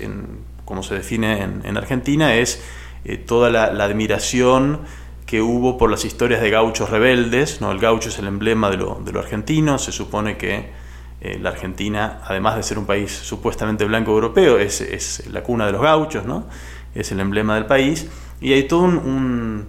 como 0.66 0.84
se 0.84 0.96
define 0.96 1.42
en, 1.42 1.78
Argentina, 1.78 2.36
es 2.36 2.64
eh, 3.04 3.18
toda 3.18 3.50
la, 3.50 3.66
admiración 3.84 4.82
que 5.26 5.42
hubo 5.42 5.78
por 5.78 5.90
las 5.90 6.06
historias 6.06 6.42
de 6.42 6.50
gauchos 6.50 6.90
rebeldes. 6.90 7.62
¿no? 7.62 7.72
El 7.72 7.80
gaucho 7.80 8.10
es 8.10 8.20
el 8.20 8.28
emblema 8.28 8.70
de 8.70 8.78
lo, 8.78 9.02
de 9.04 9.12
lo 9.12 9.20
argentino, 9.20 9.78
se 9.78 9.92
supone 9.92 10.38
que 10.38 10.86
eh, 11.26 11.40
la 11.40 11.50
Argentina, 11.50 12.22
además 12.26 12.56
de 12.56 12.62
ser 12.62 12.78
un 12.78 12.86
país 12.86 13.12
supuestamente 13.12 13.84
blanco 13.86 14.12
europeo, 14.12 14.60
es, 14.60 15.24
la 15.32 15.42
cuna 15.42 15.66
de 15.66 15.72
los 15.72 15.82
gauchos, 15.82 16.24
¿no? 16.26 16.46
es 16.94 17.12
el 17.12 17.20
emblema 17.20 17.56
del 17.56 17.66
país, 17.66 18.08
y 18.40 18.54
hay 18.54 18.68
todo 18.68 18.84
un, 18.84 19.68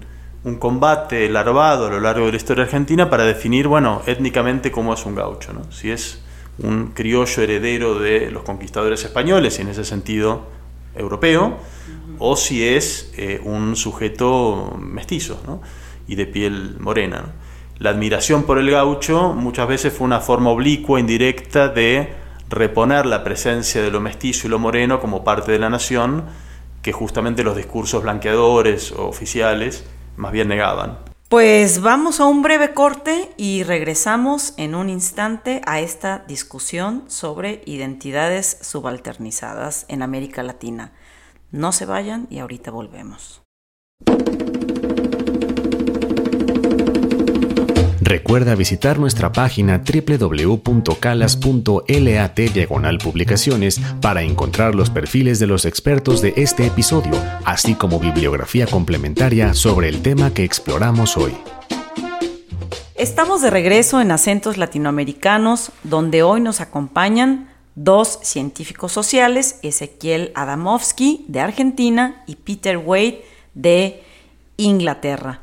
combate 0.61 1.29
larvado 1.29 1.87
a 1.87 1.91
lo 1.91 1.99
largo 1.99 2.27
de 2.27 2.33
la 2.33 2.37
historia 2.37 2.65
argentina 2.65 3.09
para 3.09 3.25
definir, 3.25 3.69
bueno, 3.69 4.03
étnicamente 4.07 4.71
cómo 4.71 4.93
es 4.93 5.05
un 5.07 5.15
gaucho, 5.15 5.53
¿no? 5.55 5.73
si 5.73 5.91
es 5.91 6.23
un 6.59 6.93
criollo 6.93 7.43
heredero 7.43 7.99
de 7.99 8.31
los 8.31 8.43
conquistadores 8.43 9.05
españoles 9.05 9.59
y 9.59 9.63
en 9.63 9.69
ese 9.69 9.85
sentido 9.85 10.47
europeo, 10.95 11.59
o 12.19 12.37
si 12.37 12.67
es 12.67 13.13
eh, 13.17 13.41
un 13.45 13.77
sujeto 13.77 14.77
mestizo 14.81 15.61
y 16.09 16.15
de 16.15 16.27
piel 16.27 16.77
morena. 16.81 17.35
La 17.79 17.91
admiración 17.91 18.45
por 18.45 18.59
el 18.59 18.71
gaucho 18.71 19.35
muchas 19.35 19.69
veces 19.69 19.93
fue 19.93 20.07
una 20.07 20.21
forma 20.21 20.51
oblicua, 20.51 20.99
indirecta, 20.99 21.69
de 21.69 22.15
reponer 22.49 23.05
la 23.05 23.23
presencia 23.23 23.83
de 23.83 23.91
lo 23.91 24.01
mestizo 24.01 24.47
y 24.47 24.51
lo 24.51 24.59
moreno 24.59 25.01
como 25.01 25.25
parte 25.25 25.53
de 25.53 25.59
la 25.59 25.69
nación, 25.69 26.25
que 26.81 26.93
justamente 26.93 27.45
los 27.45 27.57
discursos 27.57 28.03
blanqueadores 28.03 28.93
o 28.93 29.09
oficiales 29.09 29.85
más 30.17 30.33
bien 30.33 30.49
negaban. 30.49 31.06
Pues 31.29 31.81
vamos 31.81 32.21
a 32.21 32.27
un 32.27 32.43
breve 32.43 32.73
corte 32.73 33.33
y 33.37 33.65
regresamos 33.65 34.55
en 34.59 34.77
un 34.77 34.89
instante 34.89 35.61
a 35.67 35.81
esta 35.81 36.25
discusión 36.29 37.03
sobre 37.09 37.63
identidades 37.67 38.59
subalternizadas 38.61 39.87
en 39.89 40.03
América 40.03 40.45
Latina. 40.45 40.93
No 41.51 41.73
se 41.73 41.85
vayan 41.85 42.29
y 42.31 42.39
ahorita 42.39 42.71
volvemos. 42.71 43.43
Recuerda 48.07 48.55
visitar 48.55 48.99
nuestra 49.01 49.33
página 49.33 49.83
www.calas.lat 49.83 52.39
diagonal 52.39 52.99
publicaciones 52.99 53.81
para 54.01 54.23
encontrar 54.23 54.77
los 54.77 54.91
perfiles 54.91 55.41
de 55.41 55.49
los 55.49 55.65
expertos 55.65 56.23
de 56.23 56.33
este 56.37 56.67
episodio, 56.67 57.21
así 57.45 57.75
como 57.75 57.99
bibliografía 57.99 58.69
complementaria 58.69 59.55
sobre 59.55 59.89
el 59.89 60.03
tema 60.03 60.33
que 60.33 60.45
exploramos 60.45 61.17
hoy. 61.17 61.33
Estamos 62.95 63.43
de 63.43 63.51
regreso 63.51 64.01
en 64.01 64.13
Acentos 64.13 64.57
Latinoamericanos, 64.57 65.73
donde 65.83 66.23
hoy 66.23 66.41
nos 66.41 66.61
acompañan 66.61 67.49
dos 67.75 68.21
científicos 68.23 68.93
sociales, 68.93 69.59
Ezequiel 69.65 70.31
Adamovsky 70.37 71.25
de 71.27 71.41
Argentina 71.41 72.23
y 72.29 72.37
Peter 72.37 72.79
Wade 72.79 73.25
de 73.55 74.05
Inglaterra. 74.59 75.41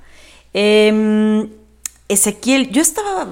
Em, 0.53 1.49
Ezequiel, 2.13 2.69
yo 2.69 2.81
estaba 2.81 3.27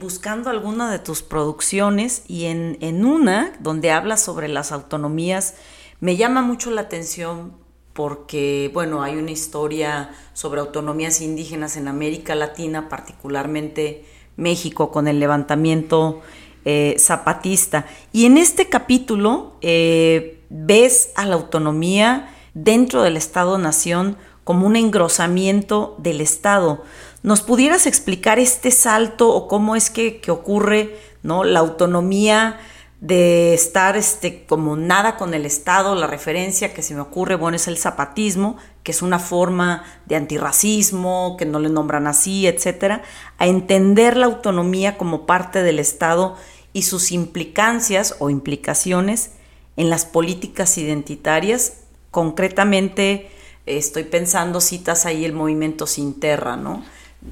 buscando 0.00 0.48
alguna 0.48 0.90
de 0.92 1.00
tus 1.00 1.22
producciones 1.22 2.22
y 2.28 2.44
en, 2.44 3.04
una 3.04 3.52
donde 3.58 3.90
hablas 3.90 4.22
sobre 4.22 4.46
las 4.48 4.70
autonomías 4.70 5.54
me 5.98 6.16
llama 6.16 6.42
mucho 6.42 6.70
la 6.70 6.82
atención 6.82 7.54
porque, 7.92 8.70
bueno, 8.72 9.02
hay 9.02 9.16
una 9.16 9.32
historia 9.32 10.10
sobre 10.34 10.60
autonomías 10.60 11.20
indígenas 11.20 11.76
en 11.76 11.88
América 11.88 12.34
Latina, 12.34 12.88
particularmente 12.88 14.04
México, 14.36 14.92
con 14.92 15.08
el 15.08 15.18
levantamiento 15.18 16.20
eh, 16.64 16.94
zapatista. 16.98 17.86
Y 18.12 18.26
en 18.26 18.36
este 18.36 18.68
capítulo 18.68 19.56
eh, 19.62 20.44
ves 20.50 21.10
a 21.16 21.24
la 21.26 21.34
autonomía 21.34 22.28
dentro 22.54 23.02
del 23.02 23.16
Estado-Nación 23.16 24.16
como 24.44 24.64
un 24.68 24.76
engrosamiento 24.76 25.96
del 25.98 26.20
Estado. 26.20 26.84
¿Nos 27.26 27.42
pudieras 27.42 27.88
explicar 27.88 28.38
este 28.38 28.70
salto 28.70 29.34
o 29.34 29.48
cómo 29.48 29.74
es 29.74 29.90
que, 29.90 30.22
ocurre 30.28 30.96
¿no? 31.24 31.42
la 31.42 31.58
autonomía 31.58 32.60
de 33.00 33.52
estar 33.52 33.96
este, 33.96 34.46
como 34.46 34.76
nada 34.76 35.16
con 35.16 35.34
el 35.34 35.44
Estado. 35.44 35.96
La 35.96 36.06
referencia 36.06 36.72
que 36.72 36.82
se 36.82 36.94
me 36.94 37.00
ocurre, 37.00 37.34
bueno, 37.34 37.56
es 37.56 37.66
el 37.66 37.78
zapatismo, 37.78 38.58
que 38.84 38.92
es 38.92 39.02
una 39.02 39.18
forma 39.18 39.82
de 40.06 40.14
antirracismo, 40.14 41.34
que 41.36 41.46
no 41.46 41.58
le 41.58 41.68
nombran 41.68 42.06
así, 42.06 42.46
etcétera, 42.46 43.02
a 43.38 43.48
entender 43.48 44.16
la 44.16 44.26
autonomía 44.26 44.96
como 44.96 45.26
parte 45.26 45.64
del 45.64 45.80
Estado 45.80 46.36
y 46.72 46.82
sus 46.82 47.10
implicancias 47.10 48.14
o 48.20 48.30
implicaciones 48.30 49.32
en 49.76 49.90
las 49.90 50.04
políticas 50.04 50.78
identitarias. 50.78 51.78
Concretamente, 52.12 53.28
estoy 53.66 54.04
pensando, 54.04 54.60
citas 54.60 55.06
ahí 55.06 55.24
el 55.24 55.32
movimiento 55.32 55.88
Sinterra, 55.88 56.56
¿no? 56.56 56.84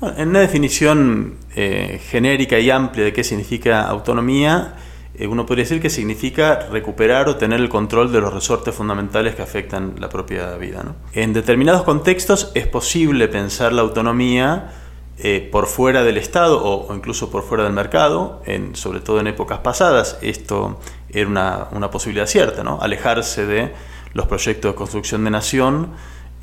En 0.02 0.28
una 0.28 0.40
definición 0.40 1.36
eh, 1.54 2.00
genérica 2.08 2.58
y 2.58 2.70
amplia 2.70 3.04
de 3.04 3.12
qué 3.12 3.24
significa 3.24 3.82
autonomía, 3.82 4.74
eh, 5.16 5.26
uno 5.26 5.46
podría 5.46 5.64
decir 5.64 5.80
que 5.80 5.90
significa 5.90 6.66
recuperar 6.70 7.28
o 7.28 7.36
tener 7.36 7.60
el 7.60 7.68
control 7.68 8.12
de 8.12 8.20
los 8.20 8.32
resortes 8.34 8.74
fundamentales 8.74 9.34
que 9.34 9.42
afectan 9.42 9.94
la 9.98 10.08
propia 10.08 10.56
vida. 10.56 10.84
En 11.12 11.32
determinados 11.32 11.84
contextos 11.84 12.50
es 12.54 12.66
posible 12.66 13.28
pensar 13.28 13.72
la 13.72 13.82
autonomía 13.82 14.72
eh, 15.16 15.48
por 15.52 15.66
fuera 15.66 16.02
del 16.02 16.16
Estado 16.16 16.60
o, 16.62 16.92
incluso 16.92 17.30
por 17.30 17.44
fuera 17.44 17.62
del 17.62 17.72
mercado, 17.72 18.42
en, 18.46 18.74
sobre 18.74 19.00
todo 19.00 19.20
en 19.20 19.28
épocas 19.28 19.60
pasadas. 19.60 20.18
Esto 20.22 20.80
era 21.08 21.28
una, 21.28 21.68
una 21.70 21.90
posibilidad 21.90 22.26
cierta, 22.26 22.64
¿no? 22.64 22.80
alejarse 22.80 23.46
de 23.46 23.72
los 24.12 24.26
proyectos 24.26 24.72
de 24.72 24.76
construcción 24.76 25.22
de 25.22 25.30
nación, 25.30 25.90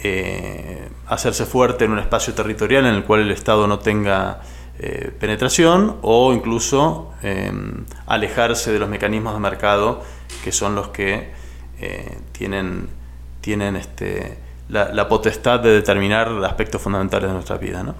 eh, 0.03 0.89
hacerse 1.08 1.46
fuerte 1.46 1.86
en 1.86 1.91
un 1.91 2.00
espacio 2.00 2.34
territorial 2.34 2.86
en 2.86 2.96
el 2.96 3.03
cual 3.03 3.22
el 3.22 3.31
Estado 3.31 3.67
no 3.67 3.79
tenga 3.79 4.41
eh, 4.84 5.12
penetración 5.20 5.98
o 6.01 6.34
incluso 6.34 7.13
em, 7.22 7.86
alejarse 8.08 8.72
de 8.72 8.79
los 8.79 8.89
mecanismos 8.89 9.36
de 9.36 9.39
mercado 9.39 10.01
que 10.43 10.51
son 10.51 10.74
los 10.74 10.88
que 10.88 11.29
eh, 11.79 12.17
tienen, 12.31 12.88
tienen 13.41 13.75
este, 13.75 14.39
la, 14.70 15.08
potestad 15.08 15.60
de 15.60 15.70
determinar 15.70 16.29
aspectos 16.46 16.81
fundamentales 16.81 17.27
de 17.27 17.34
nuestra 17.34 17.58
vida. 17.58 17.93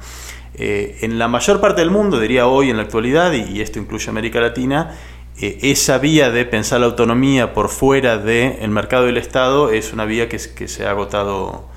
Eh, 0.56 0.98
en 1.02 1.20
la 1.20 1.28
mayor 1.28 1.62
parte 1.62 1.82
del 1.82 1.92
mundo, 1.92 2.20
diría 2.20 2.48
hoy 2.48 2.72
en 2.72 2.78
la 2.78 2.84
actualidad, 2.84 3.32
y, 3.34 3.62
esto 3.62 3.78
incluye 3.78 4.10
América 4.10 4.40
Latina, 4.40 4.98
esa 5.38 6.00
vía 6.00 6.32
de 6.32 6.46
pensar 6.46 6.80
la 6.80 6.88
autonomía 6.88 7.54
por 7.54 7.70
fuera 7.70 8.18
del 8.18 8.70
mercado 8.70 9.06
del 9.06 9.18
Estado 9.18 9.70
es 9.70 9.94
una 9.94 10.06
vía 10.06 10.30
que 10.30 10.40
se 10.40 10.86
ha 10.86 10.92
agotado 10.92 11.70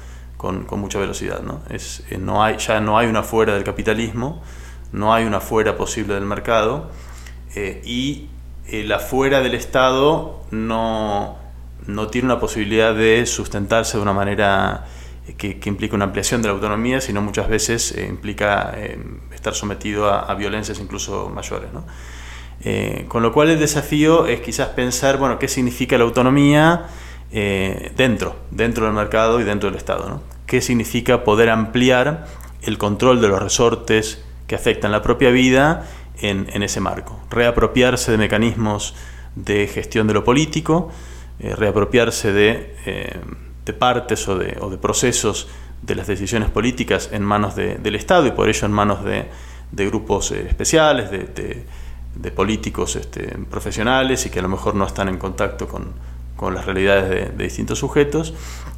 con, 0.67 0.81
mucha 0.81 0.99
velocidad. 0.99 1.41
¿no? 1.41 1.63
Es, 1.71 2.05
no 2.19 2.45
hay, 2.45 2.59
ya 2.59 2.81
no 2.81 2.99
hay 2.99 3.07
una 3.07 3.23
fuera 3.23 3.55
del 3.55 3.65
capitalismo, 3.65 4.43
no 4.93 5.15
hay 5.15 5.25
una 5.25 5.41
fuera 5.41 5.77
posible 5.77 6.15
del 6.15 6.25
mercado 6.25 6.91
eh, 7.55 7.81
y 7.85 8.29
eh, 8.69 8.85
la 8.85 8.99
fuera 8.99 9.41
del 9.41 9.55
Estado 9.55 10.45
no, 10.51 11.37
no, 11.87 12.09
tiene 12.09 12.27
una 12.27 12.39
posibilidad 12.39 12.95
de 12.95 13.25
sustentarse 13.27 13.97
de 13.97 14.03
una 14.03 14.13
manera 14.13 14.87
eh, 15.27 15.35
que, 15.35 15.59
que 15.59 15.69
implica 15.69 15.97
una 15.97 16.05
ampliación 16.05 16.43
de 16.43 16.49
la 16.49 16.55
autonomía, 16.55 17.01
sino 17.01 17.23
muchas 17.23 17.49
veces 17.49 17.97
implica 17.97 18.75
estar 19.33 19.55
sometido 19.55 20.13
a, 20.13 20.33
violencias 20.35 20.79
incluso 20.79 21.31
mayores. 21.31 21.71
¿no? 21.73 21.85
con 23.09 23.23
lo 23.23 23.31
cual 23.31 23.51
el 23.51 23.59
desafío 23.59 24.27
es 24.27 24.41
quizás 24.41 24.69
pensar, 24.69 25.19
bueno, 25.19 25.39
qué 25.39 25.49
significa 25.49 25.99
la 25.99 26.05
autonomía 26.05 26.87
dentro, 27.31 28.37
dentro 28.51 28.87
del 28.87 28.95
mercado 28.95 29.39
y 29.39 29.45
dentro 29.45 29.69
del 29.69 29.77
Estado. 29.77 30.09
¿no? 30.09 30.34
¿Qué 30.47 30.61
significa 30.61 31.25
poder 31.25 31.51
ampliar 31.51 32.27
el 32.63 32.79
control 32.79 33.21
de 33.21 33.29
los 33.29 33.43
resortes 33.43 34.23
que 34.47 34.55
afectan 34.55 34.93
la 34.93 35.03
propia 35.03 35.31
vida 35.31 35.87
en, 36.21 36.63
ese 36.63 36.81
marco. 36.81 37.21
Reapropiarse 37.31 38.13
de 38.13 38.19
mecanismos 38.19 38.95
de 39.35 39.67
gestión 39.67 40.07
de 40.07 40.15
lo 40.15 40.25
político, 40.25 40.91
eh, 41.41 41.55
reapropiarse 41.57 42.33
de, 42.33 42.77
eh, 42.87 43.21
partes 43.79 44.29
o 44.29 44.39
de, 44.39 44.57
o 44.61 44.71
de, 44.71 44.79
procesos 44.79 45.49
de 45.83 45.95
las 45.95 46.07
decisiones 46.07 46.51
políticas 46.51 47.11
en 47.13 47.23
manos 47.23 47.57
del 47.57 47.95
Estado 47.95 48.27
y 48.27 48.31
por 48.31 48.49
ello 48.49 48.67
en 48.67 48.73
manos 48.73 49.05
de, 49.05 49.27
grupos 49.87 50.31
eh, 50.31 50.47
especiales, 50.49 51.11
de, 51.11 51.65
políticos 52.31 52.97
este, 52.97 53.37
profesionales 53.51 54.25
y 54.25 54.31
que 54.31 54.39
a 54.39 54.43
lo 54.43 54.49
mejor 54.49 54.77
no 54.77 54.87
están 54.87 55.09
en 55.09 55.19
contacto 55.19 55.67
con, 55.67 55.93
con 56.37 56.55
las 56.55 56.65
realidades 56.65 57.37
de, 57.37 57.45
distintos 57.45 57.79
sujetos. 57.79 58.35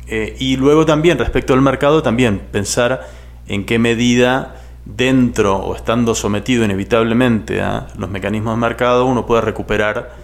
Y 0.09 0.57
luego 0.57 0.87
también 0.87 1.19
respecto 1.19 1.53
al 1.53 1.62
mercado, 1.62 2.03
también 2.03 2.40
pensar 2.53 3.09
en 3.49 3.64
qué 3.64 3.79
medida 3.79 4.55
dentro 4.87 5.57
o 5.57 5.75
estando 5.75 6.14
sometido 6.14 6.64
inevitablemente 6.64 7.61
a 7.61 7.88
los 7.99 8.09
mecanismos 8.09 8.55
de 8.55 8.61
mercado, 8.61 9.05
uno 9.05 9.27
puede 9.27 9.42
recuperar 9.42 10.14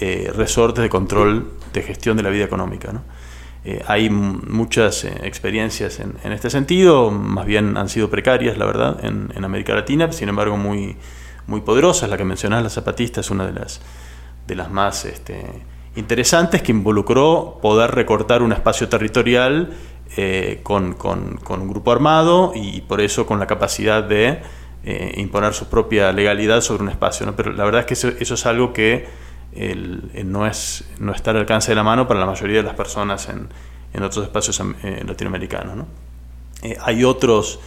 eh, 0.00 0.32
resortes 0.34 0.82
de 0.82 0.88
control 0.88 1.52
de 1.72 1.82
gestión 1.82 2.16
de 2.16 2.22
la 2.22 2.30
vida 2.30 2.44
económica. 2.44 2.92
Eh, 3.64 3.82
hay 3.86 4.10
muchas 4.10 5.04
eh, 5.04 5.12
experiencias 5.22 6.00
en, 6.00 6.32
este 6.32 6.50
sentido, 6.50 7.10
más 7.10 7.46
bien 7.46 7.76
han 7.76 7.88
sido 7.88 8.10
precarias, 8.10 8.56
la 8.58 8.64
verdad, 8.64 9.04
en, 9.04 9.44
América 9.44 9.74
Latina, 9.74 10.10
sin 10.12 10.28
embargo 10.28 10.56
muy, 10.56 10.96
muy 11.46 11.60
poderosas. 11.60 12.08
La 12.08 12.16
que 12.16 12.24
mencionás, 12.24 12.62
la 12.62 12.70
zapatista, 12.70 13.20
es 13.20 13.30
una 13.30 13.46
de 13.46 13.52
las, 13.52 13.80
de 14.46 14.54
las 14.54 14.70
más 14.70 15.04
este, 15.04 15.44
interesantes 15.96 16.62
que 16.62 16.72
involucró 16.72 17.58
poder 17.60 17.90
recortar 17.90 18.42
un 18.42 18.52
espacio 18.52 18.88
territorial 18.88 19.70
eh, 20.16 20.60
con, 20.62 20.96
un 21.02 21.68
grupo 21.68 21.92
armado 21.92 22.52
y 22.54 22.82
por 22.82 23.00
eso 23.00 23.26
con 23.26 23.38
la 23.38 23.46
capacidad 23.46 24.02
de 24.02 24.40
eh, 24.84 25.14
imponer 25.16 25.54
su 25.54 25.68
propia 25.68 26.12
legalidad 26.12 26.60
sobre 26.60 26.82
un 26.82 26.88
espacio. 26.88 27.32
Pero 27.36 27.52
la 27.52 27.64
verdad 27.64 27.80
es 27.80 27.86
que 27.86 27.94
eso, 27.94 28.34
es 28.34 28.46
algo 28.46 28.72
que 28.72 29.06
no, 30.24 30.46
es, 30.46 30.84
no 30.98 31.12
está 31.12 31.30
al 31.30 31.38
alcance 31.38 31.70
de 31.70 31.76
la 31.76 31.82
mano 31.82 32.08
para 32.08 32.20
la 32.20 32.26
mayoría 32.26 32.58
de 32.58 32.62
las 32.62 32.74
personas 32.74 33.28
en, 33.28 33.48
otros 34.02 34.24
espacios 34.24 34.60
eh, 34.82 35.04
latinoamericanos. 35.06 35.86
hay 36.80 37.04
otros, 37.04 37.60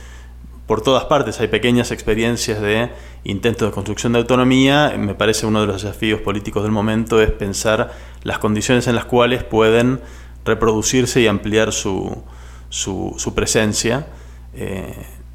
por 0.67 0.82
todas 0.82 1.06
partes, 1.06 1.39
hay 1.39 1.47
pequeñas 1.47 1.91
experiencias 1.91 2.60
de 2.60 2.89
intentos 3.23 3.67
de 3.67 3.73
construcción 3.73 4.13
de 4.13 4.19
autonomía. 4.19 4.95
Me 4.97 5.13
parece 5.13 5.45
uno 5.45 5.62
de 5.62 5.67
los 5.67 5.84
desafíos 5.84 6.21
políticos 6.21 6.63
del 6.63 6.71
momento 6.71 7.21
es 7.21 7.30
pensar 7.30 7.93
las 8.23 8.39
condiciones 8.39 8.88
en 8.88 8.95
las 8.95 9.06
cuales 9.06 9.43
pueden 9.43 9.99
reproducirse 10.43 11.21
y 11.21 11.28
ampliar 11.28 11.71
su, 11.71 12.23
su, 12.69 13.34
presencia 13.36 14.08
eh, 14.56 14.93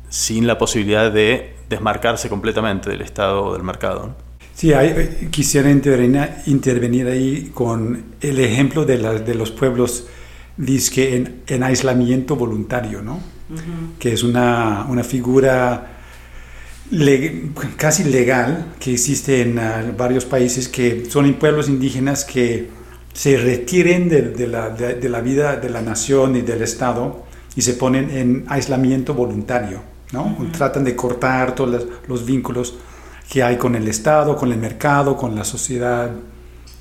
sin 0.08 0.48
la 0.48 0.58
posibilidad 0.58 1.12
de 1.12 1.54
desmarcarse 1.68 2.28
completamente 2.28 2.90
del 2.90 3.02
Estado 3.02 3.44
o 3.44 3.52
del 3.52 3.62
mercado. 3.62 4.16
Sí, 4.54 4.72
eh, 4.72 5.28
quisiera 5.30 5.70
intervenir, 5.70 7.06
ahí 7.06 7.50
con 7.54 8.04
el 8.20 8.40
ejemplo 8.40 8.84
de, 8.84 8.98
de 9.20 9.34
los 9.36 9.52
pueblos 9.52 10.06
disque 10.56 11.16
en, 11.16 11.42
en, 11.46 11.62
aislamiento 11.62 12.36
voluntario, 12.36 13.00
¿no? 13.00 13.20
Que 13.98 14.12
es 14.12 14.22
una, 14.22 14.86
una 14.88 15.04
figura 15.04 16.00
casi 17.76 18.04
legal 18.04 18.74
que 18.80 18.92
existe 18.92 19.42
en 19.42 19.58
uh, 19.58 19.96
varios 19.96 20.24
países 20.24 20.68
que 20.68 21.04
son 21.08 21.32
pueblos 21.34 21.68
indígenas 21.68 22.24
que 22.24 22.68
se 23.12 23.36
retiren 23.36 24.08
de, 24.08 24.46
la, 24.46 24.70
de, 24.70 25.08
la, 25.08 25.20
vida 25.20 25.56
de 25.56 25.68
la 25.68 25.82
nación 25.82 26.36
y 26.36 26.42
del 26.42 26.62
Estado 26.62 27.24
y 27.56 27.62
se 27.62 27.74
ponen 27.74 28.10
en 28.10 28.44
aislamiento 28.48 29.14
voluntario, 29.14 29.82
¿no? 30.12 30.36
Tratan 30.52 30.84
de 30.84 30.94
cortar 30.94 31.54
todos 31.54 31.86
los, 32.06 32.24
vínculos 32.24 32.76
que 33.28 33.42
hay 33.42 33.56
con 33.56 33.74
el 33.74 33.88
Estado, 33.88 34.36
con 34.36 34.52
el 34.52 34.58
mercado, 34.58 35.16
con 35.16 35.34
la 35.34 35.42
sociedad 35.44 36.10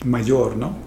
mayor, 0.05 0.55
¿no? 0.55 0.77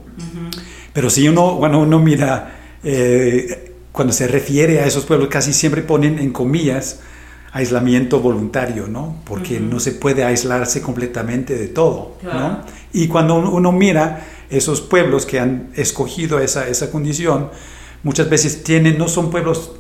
Pero 0.92 1.11
si 1.11 1.29
uno, 1.29 1.57
bueno, 1.57 1.81
uno 1.81 1.99
mira, 1.99 2.79
eh, 2.85 3.72
cuando 3.92 4.12
se 4.12 4.26
refiere 4.26 4.81
a 4.81 4.87
esos 4.87 5.05
pueblos, 5.05 5.28
casi 5.28 5.52
siempre 5.52 5.83
ponen 5.83 6.18
en 6.18 6.33
comillas 6.33 7.00
aislamiento 7.52 8.20
voluntario, 8.20 8.88
¿no? 8.88 9.16
Porque 9.24 9.61
no 9.61 9.78
se 9.78 9.92
puede 9.92 10.24
aislarse 10.24 10.81
completamente 10.81 11.55
de 11.55 11.68
todo, 11.68 12.16
¿no? 12.22 12.62
Y 12.94 13.09
cuando 13.09 13.35
uno 13.37 13.72
mira 13.72 14.26
esos 14.48 14.81
pueblos 14.81 15.26
que 15.26 15.38
han 15.38 15.68
escogido 15.74 16.38
esa, 16.38 16.66
esa 16.68 16.90
condición, 16.90 17.50
muchas 18.02 18.31
veces 18.31 18.64
tienen, 18.64 18.96
no 18.96 19.09
son 19.09 19.31
pueblos 19.31 19.72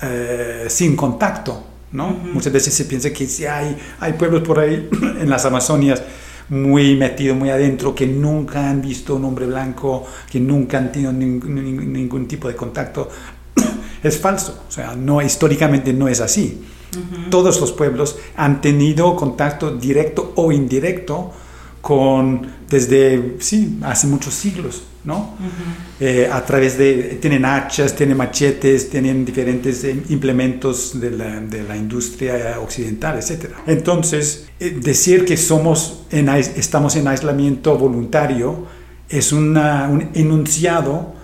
eh, 0.00 0.66
sin 0.68 0.94
contacto, 0.94 1.64
¿no? 1.90 2.08
Muchas 2.10 2.52
veces 2.52 2.72
se 2.72 2.84
piensa 2.84 3.12
que 3.12 3.26
si 3.26 3.46
hay, 3.46 3.76
hay 3.98 4.12
pueblos 4.12 4.42
por 4.42 4.60
ahí 4.60 4.88
en 5.20 5.28
las 5.28 5.44
Amazonias 5.44 6.02
muy 6.48 6.96
metidos, 6.96 7.36
muy 7.36 7.50
adentro, 7.50 7.94
que 7.94 8.06
nunca 8.06 8.68
han 8.68 8.82
visto 8.82 9.16
un 9.16 9.24
hombre 9.24 9.46
blanco, 9.46 10.06
que 10.30 10.40
nunca 10.40 10.78
han 10.78 10.92
tenido 10.92 11.12
ningún 11.12 12.26
tipo 12.26 12.48
de 12.48 12.56
contacto. 12.56 13.08
es 14.02 14.18
falso, 14.18 14.64
o 14.68 14.70
sea, 14.70 14.94
no, 14.94 15.22
históricamente 15.22 15.92
no 15.92 16.08
es 16.08 16.20
así. 16.20 16.62
Todos 17.30 17.58
los 17.58 17.72
pueblos 17.72 18.18
han 18.36 18.60
tenido 18.60 19.16
contacto 19.16 19.74
directo 19.74 20.34
o 20.36 20.52
indirecto 20.52 21.32
con, 21.80 22.46
desde, 22.68 23.36
sí, 23.40 23.78
hace 23.82 24.06
muchos 24.06 24.34
siglos. 24.34 24.82
¿No? 25.04 25.34
Eh, 25.98 26.28
a 26.30 26.44
través 26.44 26.78
de, 26.78 27.18
tienen 27.20 27.44
hachas, 27.44 27.94
tienen 27.94 28.16
machetes, 28.16 28.88
tienen 28.88 29.24
diferentes 29.24 29.82
eh, 29.84 30.00
implementos 30.10 31.00
de 31.00 31.10
la, 31.10 31.40
de 31.40 31.62
la 31.64 31.76
industria 31.76 32.58
occidental, 32.60 33.18
etc. 33.18 33.50
Entonces, 33.66 34.46
eh, 34.60 34.78
decir 34.80 35.24
que 35.24 35.36
somos 35.36 36.04
en, 36.10 36.28
estamos 36.28 36.94
en 36.96 37.08
aislamiento 37.08 37.76
voluntario 37.76 38.66
es 39.08 39.32
una, 39.32 39.88
un 39.88 40.10
enunciado 40.14 41.14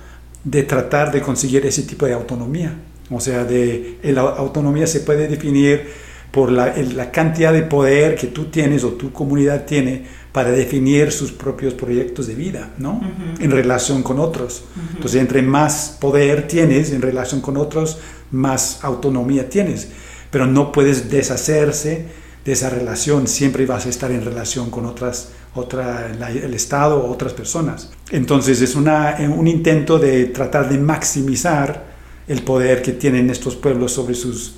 de 0.45 0.63
tratar 0.65 1.13
de 1.13 1.21
conseguir 1.21 1.65
ese 1.65 1.83
tipo 1.83 2.07
de 2.07 2.15
autonomía. 2.15 2.75
O 3.11 3.21
sea, 3.21 3.45
de, 3.45 3.99
la 4.03 4.23
autonomía 4.23 4.87
se 4.87 5.01
puede 5.01 5.29
definir 5.29 6.08
por 6.31 6.53
la, 6.53 6.75
la, 6.77 7.11
cantidad 7.11 7.53
de 7.53 7.63
poder 7.63 8.15
que 8.15 8.27
tú 8.27 8.47
tienes 8.47 8.85
o 8.85 8.91
tu 8.91 9.13
comunidad 9.13 9.65
tiene 9.65 10.05
para 10.33 10.51
definir 10.51 11.11
sus 11.11 11.33
propios 11.33 11.75
proyectos 11.75 12.27
de 12.27 12.35
vida, 12.35 12.71
¿no? 12.79 13.01
En 13.41 13.51
relación 13.51 14.03
con 14.03 14.21
otros. 14.21 14.65
Entonces, 14.95 15.21
entre 15.21 15.43
más 15.43 15.97
poder 16.01 16.47
tienes 16.47 16.93
en 16.93 17.03
relación 17.03 17.41
con 17.41 17.57
otros, 17.57 17.99
más 18.31 18.85
autonomía 18.85 19.49
tienes. 19.49 19.89
Pero 20.31 20.47
no 20.47 20.71
puedes 20.71 21.11
deshacerse 21.11 22.07
de 22.45 22.53
esa 22.53 22.71
relación, 22.71 23.27
siempre 23.27 23.67
vas 23.67 23.87
a 23.87 23.89
estar 23.89 24.11
en 24.11 24.25
relación 24.25 24.71
con 24.71 24.87
otras, 24.87 25.31
otra, 25.55 26.09
el 26.09 26.55
Estado 26.55 27.03
o 27.03 27.11
otras 27.11 27.33
personas. 27.33 27.91
Entonces, 28.11 28.61
es 28.61 28.75
una, 28.75 29.17
un 29.35 29.47
intento 29.47 29.99
de 29.99 30.27
tratar 30.27 30.69
de 30.69 30.79
maximizar 30.79 31.89
el 32.29 32.43
poder 32.43 32.83
que 32.83 32.93
tienen 32.93 33.31
estos 33.31 33.57
pueblos 33.57 33.93
sobre 33.93 34.15
sus 34.15 34.58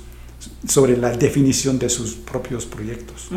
sobre 0.67 0.97
la 0.97 1.11
definición 1.11 1.79
de 1.79 1.89
sus 1.89 2.13
propios 2.13 2.65
proyectos. 2.65 3.29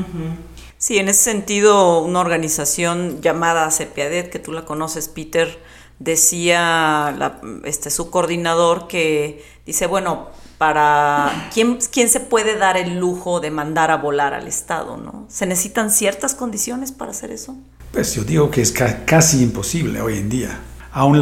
Sí, 0.79 0.99
en 0.99 1.09
ese 1.09 1.23
sentido, 1.23 2.01
una 2.03 2.21
organización 2.21 3.21
llamada 3.23 3.71
CEPIADET, 3.71 4.31
que 4.31 4.39
tú 4.39 4.53
la 4.53 4.65
conoces, 4.65 5.09
Peter, 5.09 5.59
decía 5.99 7.41
este, 7.65 7.91
su 7.91 8.11
coordinador 8.11 8.89
que 8.89 9.45
dice, 9.65 9.87
bueno, 9.87 10.29
para 10.59 11.51
¿quién, 11.53 11.79
quién 11.91 12.09
se 12.09 12.21
puede 12.21 12.57
dar 12.57 12.77
el 12.77 12.99
lujo 12.99 13.41
de 13.41 13.51
mandar 13.51 13.91
a 13.91 13.97
volar 13.97 14.35
al 14.35 14.47
Estado, 14.47 14.97
¿no? 14.97 15.27
¿Se 15.29 15.47
necesitan 15.47 15.91
ciertas 15.91 16.35
condiciones 16.35 16.93
para 16.93 17.11
hacer 17.11 17.31
eso? 17.31 17.57
Pues 17.93 18.15
yo 18.15 18.25
digo 18.25 18.51
que 18.51 18.61
es 18.61 18.73
casi 18.73 19.43
imposible 19.43 20.01
hoy 20.01 20.19
en 20.19 20.29
día 20.29 20.61
aún 20.95 21.21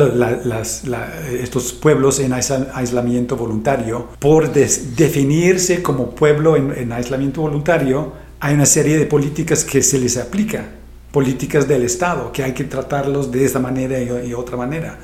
estos 1.40 1.72
pueblos 1.72 2.20
en 2.20 2.35
aislamiento 2.35 3.37
voluntario, 3.37 4.06
por 4.18 4.52
definirse 4.52 5.82
como 5.82 6.11
pueblo 6.11 6.56
en, 6.56 6.92
aislamiento 6.92 7.40
voluntario, 7.40 8.12
hay 8.38 8.54
una 8.54 8.66
serie 8.66 8.98
de 8.98 9.06
políticas 9.06 9.64
que 9.64 9.82
se 9.82 9.98
les 9.98 10.18
aplica, 10.18 10.66
políticas 11.11 11.66
del 11.66 11.85
Estado, 11.85 12.30
que 12.32 12.42
hay 12.42 12.52
que 12.52 12.64
tratarlos 12.64 13.32
de 13.32 13.46
esta 13.46 13.61
manera 13.61 13.98
y, 13.98 14.35
otra 14.35 14.58
manera. 14.58 14.98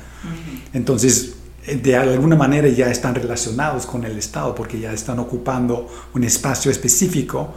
Entonces, 0.71 1.33
de 1.65 1.95
alguna 1.95 2.35
manera 2.35 2.67
ya 2.67 2.91
están 2.91 3.15
relacionados 3.15 3.87
con 3.87 4.03
el 4.03 4.19
Estado, 4.19 4.53
porque 4.53 4.79
ya 4.79 4.93
están 4.93 5.17
ocupando 5.17 5.87
un 6.13 6.23
espacio 6.23 6.69
específico 6.69 7.55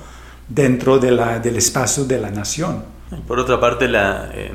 dentro 0.49 0.99
de 0.99 1.11
del 1.43 1.57
espacio 1.57 2.05
de 2.05 2.19
la 2.19 2.31
nación. 2.31 2.83
Por 3.29 3.39
otra 3.39 3.61
parte, 3.61 3.87
la, 3.87 4.31
eh, 4.33 4.51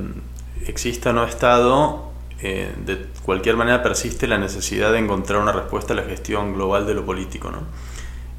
existe 0.66 1.10
o 1.10 1.14
no 1.14 1.24
Estado, 1.24 2.07
eh, 2.40 2.72
de 2.86 3.08
cualquier 3.24 3.56
manera 3.56 3.82
persiste 3.82 4.28
la 4.28 4.38
necesidad 4.38 4.92
de 4.92 5.00
encontrar 5.00 5.42
una 5.42 5.52
respuesta 5.52 5.94
a 5.94 5.96
la 5.96 6.04
gestión 6.04 6.54
global 6.54 6.86
de 6.86 6.94
lo 6.94 7.06
político. 7.06 7.50
¿no? 7.52 7.62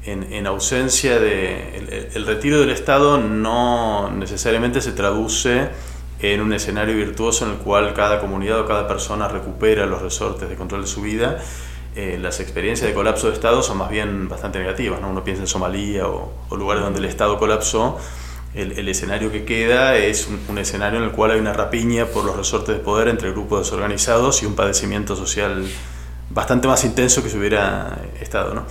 En, 0.05 0.47
ausencia 0.47 1.19
de... 1.19 2.09
El, 2.13 2.25
retiro 2.25 2.59
del 2.59 2.69
Estado 2.69 3.17
no 3.17 4.09
necesariamente 4.11 4.81
se 4.81 4.93
traduce 4.93 5.67
en 6.21 6.41
un 6.41 6.53
escenario 6.53 6.95
virtuoso 6.95 7.45
en 7.45 7.51
el 7.51 7.57
cual 7.57 7.93
cada 7.93 8.19
comunidad 8.19 8.61
o 8.61 8.65
cada 8.65 8.87
persona 8.87 9.27
recupera 9.27 9.85
los 9.85 10.01
resortes 10.01 10.49
de 10.49 10.55
control 10.55 10.81
de 10.81 10.87
su 10.87 11.01
vida. 11.01 11.37
Eh, 11.95 12.17
las 12.21 12.39
experiencias 12.39 12.87
de 12.87 12.93
colapso 12.93 13.27
de 13.27 13.33
Estado 13.33 13.61
son 13.61 13.77
más 13.77 13.89
bien 13.89 14.29
bastante 14.29 14.59
negativas. 14.59 15.01
¿no? 15.01 15.09
Uno 15.09 15.23
piensa 15.23 15.43
en 15.43 15.47
Somalia 15.47 16.07
o, 16.07 16.31
o 16.47 16.55
lugares 16.55 16.83
donde 16.83 16.99
el 16.99 17.05
Estado 17.05 17.37
colapsó 17.37 17.97
el, 18.53 18.89
escenario 18.89 19.31
que 19.31 19.45
queda 19.45 19.95
es 19.95 20.27
un, 20.47 20.57
escenario 20.57 20.99
en 20.99 21.05
el 21.05 21.11
cual 21.11 21.31
hay 21.31 21.39
una 21.39 21.53
rapiña 21.53 22.05
por 22.05 22.25
los 22.25 22.35
resortes 22.35 22.75
de 22.75 22.81
poder 22.81 23.07
entre 23.07 23.31
grupos 23.31 23.65
desorganizados 23.65 24.41
y 24.41 24.45
un 24.45 24.55
padecimiento 24.55 25.15
social 25.15 25.65
bastante 26.31 26.67
más 26.67 26.83
intenso 26.83 27.21
que 27.21 27.29
si 27.29 27.37
hubiera 27.37 27.99
estado. 28.19 28.53
¿no? 28.53 28.63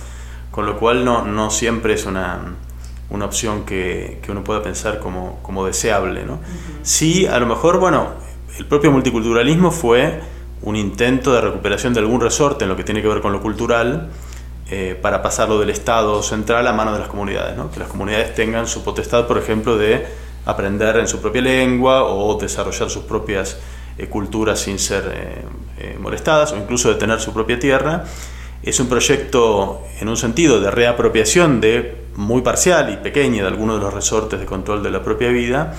Con 0.51 0.65
lo 0.65 0.77
cual 0.77 1.05
no, 1.05 1.23
no 1.23 1.49
siempre 1.49 1.93
es 1.93 2.05
una, 2.05 2.55
una 3.09 3.25
opción 3.25 3.65
que, 3.65 4.19
que, 4.21 4.31
uno 4.31 4.43
pueda 4.43 4.61
pensar 4.61 4.99
como, 4.99 5.39
como 5.43 5.65
deseable. 5.65 6.25
¿no? 6.25 6.39
Sí, 6.83 7.25
a 7.25 7.39
lo 7.39 7.45
mejor, 7.45 7.79
bueno, 7.79 8.09
el 8.57 8.65
propio 8.65 8.91
multiculturalismo 8.91 9.71
fue 9.71 10.19
un 10.61 10.75
intento 10.75 11.33
de 11.33 11.41
recuperación 11.41 11.93
de 11.93 12.01
algún 12.01 12.19
resorte 12.19 12.65
en 12.65 12.69
lo 12.69 12.75
que 12.75 12.83
tiene 12.83 13.01
que 13.01 13.07
ver 13.07 13.21
con 13.21 13.31
lo 13.31 13.41
cultural, 13.41 14.09
eh, 14.71 14.95
para 15.01 15.23
pasarlo 15.23 15.59
del 15.59 15.71
Estado 15.71 16.21
central 16.21 16.67
a 16.67 16.73
mano 16.73 16.93
de 16.93 16.99
las 16.99 17.07
comunidades, 17.07 17.57
¿no? 17.57 17.71
que 17.71 17.79
las 17.79 17.87
comunidades 17.87 18.35
tengan 18.35 18.67
su 18.67 18.83
potestad, 18.83 19.25
por 19.25 19.39
ejemplo, 19.39 19.77
de 19.77 20.05
aprender 20.45 20.97
en 20.97 21.07
su 21.07 21.19
propia 21.19 21.41
lengua 21.41 22.03
o 22.03 22.37
desarrollar 22.37 22.87
sus 22.89 23.03
propias 23.03 23.57
eh, 23.97 24.07
culturas 24.07 24.59
sin 24.59 24.77
ser 24.77 25.03
eh, 25.79 25.97
molestadas 25.99 26.51
o 26.51 26.57
incluso 26.57 26.89
de 26.89 26.95
tener 26.95 27.19
su 27.19 27.33
propia 27.33 27.57
tierra. 27.57 28.05
Es 28.61 28.79
un 28.79 28.87
proyecto 28.87 29.81
en 29.99 30.07
un 30.07 30.17
sentido 30.17 30.61
de 30.61 30.69
reapropiación 30.69 31.61
de 31.61 32.03
muy 32.15 32.43
parcial 32.43 32.93
y 32.93 32.97
pequeña 32.97 33.41
de 33.41 33.47
algunos 33.47 33.77
de 33.77 33.81
los 33.81 33.93
resortes 33.93 34.39
de 34.39 34.45
control 34.45 34.83
de 34.83 34.91
la 34.91 35.01
propia 35.01 35.29
vida, 35.29 35.73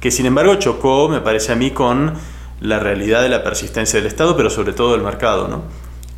que 0.00 0.10
sin 0.10 0.26
embargo 0.26 0.56
chocó, 0.56 1.08
me 1.08 1.20
parece 1.20 1.52
a 1.52 1.56
mí, 1.56 1.70
con 1.70 2.12
la 2.60 2.78
realidad 2.78 3.22
de 3.22 3.30
la 3.30 3.42
persistencia 3.42 3.98
del 3.98 4.06
Estado, 4.06 4.36
pero 4.36 4.50
sobre 4.50 4.74
todo 4.74 4.92
del 4.92 5.02
mercado. 5.02 5.48
¿no? 5.48 5.62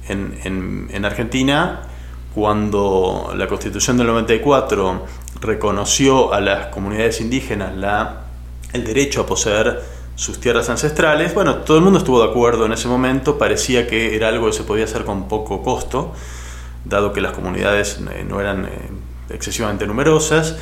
En, 0.08 0.40
en, 0.42 0.88
en 0.92 1.04
Argentina, 1.04 1.82
cuando 2.36 3.32
la 3.34 3.46
Constitución 3.46 3.96
del 3.96 4.08
94 4.08 5.06
reconoció 5.40 6.34
a 6.34 6.40
las 6.42 6.66
comunidades 6.66 7.22
indígenas 7.22 7.72
el 8.74 8.84
derecho 8.84 9.22
a 9.22 9.26
poseer 9.26 9.82
sus 10.16 10.38
tierras 10.38 10.68
ancestrales, 10.68 11.32
bueno, 11.32 11.56
todo 11.56 11.78
el 11.78 11.82
mundo 11.82 11.98
estuvo 11.98 12.22
de 12.22 12.28
acuerdo 12.28 12.66
en 12.66 12.72
ese 12.72 12.88
momento, 12.88 13.38
parecía 13.38 13.86
que 13.86 14.14
era 14.14 14.28
algo 14.28 14.48
que 14.48 14.52
se 14.52 14.64
podía 14.64 14.84
hacer 14.84 15.06
con 15.06 15.28
poco 15.28 15.62
costo, 15.62 16.12
dado 16.84 17.14
que 17.14 17.22
las 17.22 17.32
comunidades 17.32 18.00
eh, 18.12 18.26
no 18.28 18.38
eran 18.38 18.66
eh, 18.66 18.70
excesivamente 19.30 19.86
numerosas. 19.86 20.58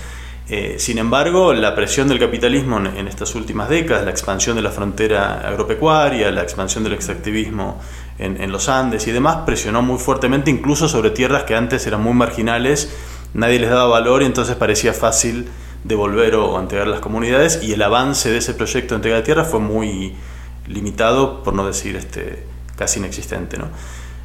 Eh, 0.48 0.76
sin 0.78 0.98
embargo, 0.98 1.54
la 1.54 1.74
presión 1.74 2.06
del 2.06 2.20
capitalismo 2.20 2.78
en, 2.78 3.08
estas 3.08 3.34
últimas 3.34 3.68
décadas, 3.68 4.04
la 4.04 4.12
expansión 4.12 4.54
de 4.54 4.62
la 4.62 4.70
frontera 4.70 5.40
agropecuaria, 5.48 6.30
la 6.30 6.42
expansión 6.42 6.84
del 6.84 6.92
extractivismo 6.92 7.80
en, 8.18 8.52
los 8.52 8.68
Andes 8.68 9.06
y 9.06 9.12
demás, 9.12 9.38
presionó 9.44 9.82
muy 9.82 9.98
fuertemente 9.98 10.50
incluso 10.50 10.88
sobre 10.88 11.10
tierras 11.10 11.44
que 11.44 11.56
antes 11.56 11.86
eran 11.86 12.02
muy 12.02 12.14
marginales, 12.14 12.94
nadie 13.34 13.58
les 13.58 13.70
daba 13.70 13.86
valor 13.86 14.22
y 14.22 14.26
entonces 14.26 14.54
parecía 14.56 14.92
fácil 14.92 15.48
devolver 15.82 16.36
o 16.36 16.58
entregar 16.60 16.86
las 16.86 17.00
comunidades 17.00 17.60
y 17.62 17.72
el 17.72 17.82
avance 17.82 18.30
de 18.30 18.38
ese 18.38 18.54
proyecto 18.54 18.94
de 18.94 18.96
entrega 18.96 19.16
de 19.16 19.22
tierra 19.22 19.44
fue 19.44 19.60
muy 19.60 20.14
limitado, 20.66 21.42
por 21.42 21.54
no 21.54 21.66
decir 21.66 21.96
este, 21.96 22.44
casi 22.76 23.00
inexistente. 23.00 23.58
¿no? 23.58 23.66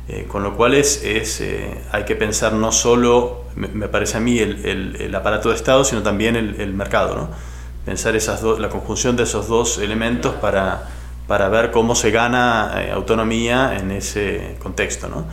Eh, 0.08 0.26
con 0.28 0.42
lo 0.44 0.56
cual 0.56 0.74
es, 0.74 1.04
eh, 1.04 1.82
hay 1.92 2.04
que 2.04 2.16
pensar 2.16 2.54
no 2.54 2.72
solo, 2.72 3.44
me, 3.56 3.88
parece 3.88 4.18
a 4.18 4.20
mí, 4.20 4.40
el, 4.40 5.14
aparato 5.14 5.50
de 5.50 5.56
Estado, 5.56 5.84
sino 5.84 6.02
también 6.02 6.36
el, 6.36 6.74
mercado. 6.74 7.16
¿no? 7.16 7.30
Pensar 7.86 8.16
esas 8.16 8.42
la 8.60 8.70
conjunción 8.70 9.16
de 9.16 9.24
esos 9.24 9.48
dos 9.48 9.78
elementos 9.78 10.34
para 10.36 10.90
para 11.30 11.48
ver 11.48 11.70
cómo 11.70 11.94
se 11.94 12.10
gana 12.10 12.74
eh, 12.76 12.92
autonomía 12.92 13.78
en 13.78 13.92
ese 13.92 14.56
contexto. 14.58 15.08
¿no? 15.08 15.28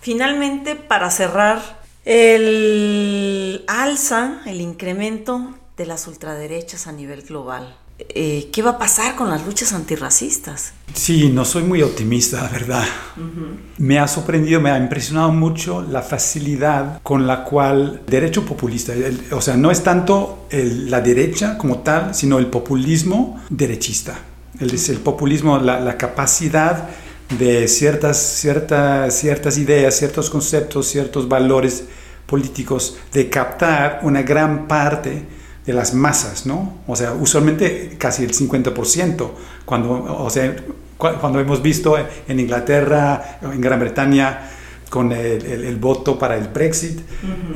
Finalmente, 0.00 0.74
para 0.74 1.12
cerrar, 1.12 1.80
el 2.04 3.64
alza, 3.68 4.42
el 4.46 4.60
incremento 4.60 5.54
de 5.76 5.86
las 5.86 6.08
ultraderechas 6.08 6.88
a 6.88 6.92
nivel 6.92 7.22
global. 7.22 7.76
Eh, 8.00 8.50
¿Qué 8.52 8.62
va 8.62 8.70
a 8.70 8.78
pasar 8.78 9.14
con 9.14 9.30
las 9.30 9.46
luchas 9.46 9.72
antirracistas? 9.72 10.72
Sí, 10.92 11.28
no 11.28 11.44
soy 11.44 11.62
muy 11.62 11.82
optimista, 11.82 12.42
la 12.42 12.48
verdad. 12.48 12.84
Me 13.78 14.00
ha 14.00 14.08
sorprendido, 14.08 14.60
me 14.60 14.72
ha 14.72 14.78
impresionado 14.78 15.30
mucho 15.30 15.82
la 15.82 16.02
facilidad 16.02 17.00
con 17.04 17.28
la 17.28 17.44
cual 17.44 18.02
derecho 18.08 18.44
populista, 18.44 18.92
o 19.30 19.40
sea, 19.40 19.56
no 19.56 19.70
es 19.70 19.84
tanto 19.84 20.48
la 20.50 21.00
derecha 21.00 21.56
como 21.56 21.78
tal, 21.78 22.12
sino 22.12 22.40
el 22.40 22.46
populismo 22.46 23.40
derechista 23.50 24.18
el, 24.60 24.70
el 24.70 24.96
populismo, 24.98 25.58
la, 25.58 25.96
capacidad 25.96 26.88
de 27.38 27.68
ciertas, 27.68 28.18
ciertas, 28.18 29.14
ciertas 29.14 29.58
ideas, 29.58 29.96
ciertos 29.96 30.30
conceptos, 30.30 30.86
ciertos 30.86 31.28
valores 31.28 31.84
políticos, 32.26 32.98
de 33.12 33.28
captar 33.30 34.00
una 34.02 34.22
gran 34.22 34.68
parte 34.68 35.26
de 35.64 35.72
las 35.72 35.94
masas, 35.94 36.44
¿no? 36.46 36.80
O 36.86 36.96
sea, 36.96 37.12
usualmente 37.12 37.96
casi 37.98 38.24
el 38.24 38.32
50%, 38.32 39.30
cuando, 39.64 39.92
o 39.92 40.30
sea, 40.30 40.56
cuando 40.98 41.40
hemos 41.40 41.62
visto 41.62 41.96
en 42.28 42.40
Inglaterra, 42.40 43.38
en 43.42 43.60
Gran 43.60 43.80
Bretaña, 43.80 44.50
con 44.92 45.10
el, 45.10 45.76
voto 45.76 46.18
para 46.18 46.36
el 46.36 46.48
Brexit, 46.48 47.00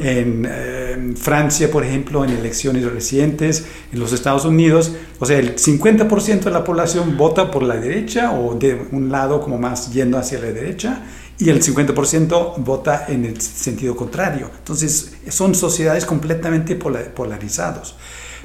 en, 0.03 0.47
en, 0.47 1.15
Francia, 1.19 1.71
por 1.71 1.85
ejemplo, 1.85 2.25
en 2.25 2.31
elecciones 2.31 2.91
recientes, 2.91 3.67
en 3.93 4.01
los 4.01 4.15
Estados 4.15 4.47
Unidos, 4.47 4.93
o 5.19 5.27
sea, 5.27 5.39
el 5.39 5.55
50% 5.55 6.45
de 6.45 6.51
la 6.51 6.65
población 6.65 7.19
vota 7.19 7.51
por 7.51 7.63
la 7.63 7.77
derecha 7.77 8.33
o 8.33 8.55
de 8.55 8.87
un 8.91 9.13
lado 9.13 9.43
como 9.43 9.59
más 9.59 9.93
yendo 9.93 10.17
hacia 10.17 10.39
la 10.39 10.47
derecha 10.47 11.03
y 11.37 11.51
el 11.51 11.63
50% 11.63 12.55
vota 12.57 13.05
en 13.07 13.27
el 13.27 13.39
sentido 13.39 13.95
contrario. 13.95 14.51
Entonces, 14.57 15.17
son 15.29 15.55
sociedades 15.55 16.07
completamente 16.07 16.75
polarizadas. 16.75 17.97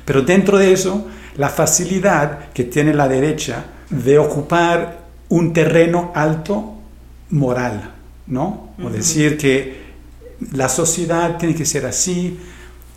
Pero 0.04 0.22
dentro 0.22 0.58
de 0.58 0.74
eso, 0.74 1.08
la 1.38 1.48
facilidad 1.48 2.50
que 2.50 2.66
tiene 2.66 2.94
la 2.94 3.08
derecha 3.08 3.68
de 3.90 4.20
ocupar 4.20 5.06
un 5.30 5.54
terreno 5.54 6.12
alto 6.14 6.74
moral, 7.30 8.01
¿no? 8.32 8.72
O 8.84 8.90
decir 8.90 9.38
que 9.38 9.92
la 10.54 10.70
sociedad 10.70 11.38
tiene 11.38 11.54
que 11.54 11.66
ser 11.66 11.86
así, 11.86 12.40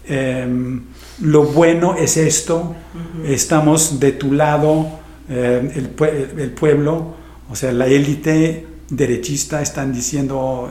em, 0.07 0.83
lo 1.20 1.42
bueno 1.44 1.97
es 1.97 2.16
esto, 2.16 2.75
estamos 3.27 4.01
de 4.01 4.12
tu 4.12 4.33
lado, 4.33 4.87
em, 5.29 5.70
el, 5.75 6.51
pueblo, 6.51 7.14
o 7.51 7.57
sea, 7.57 7.73
la 7.73 7.87
élite 7.87 8.66
derechista 8.88 9.61
están 9.61 9.92
diciendo 9.92 10.70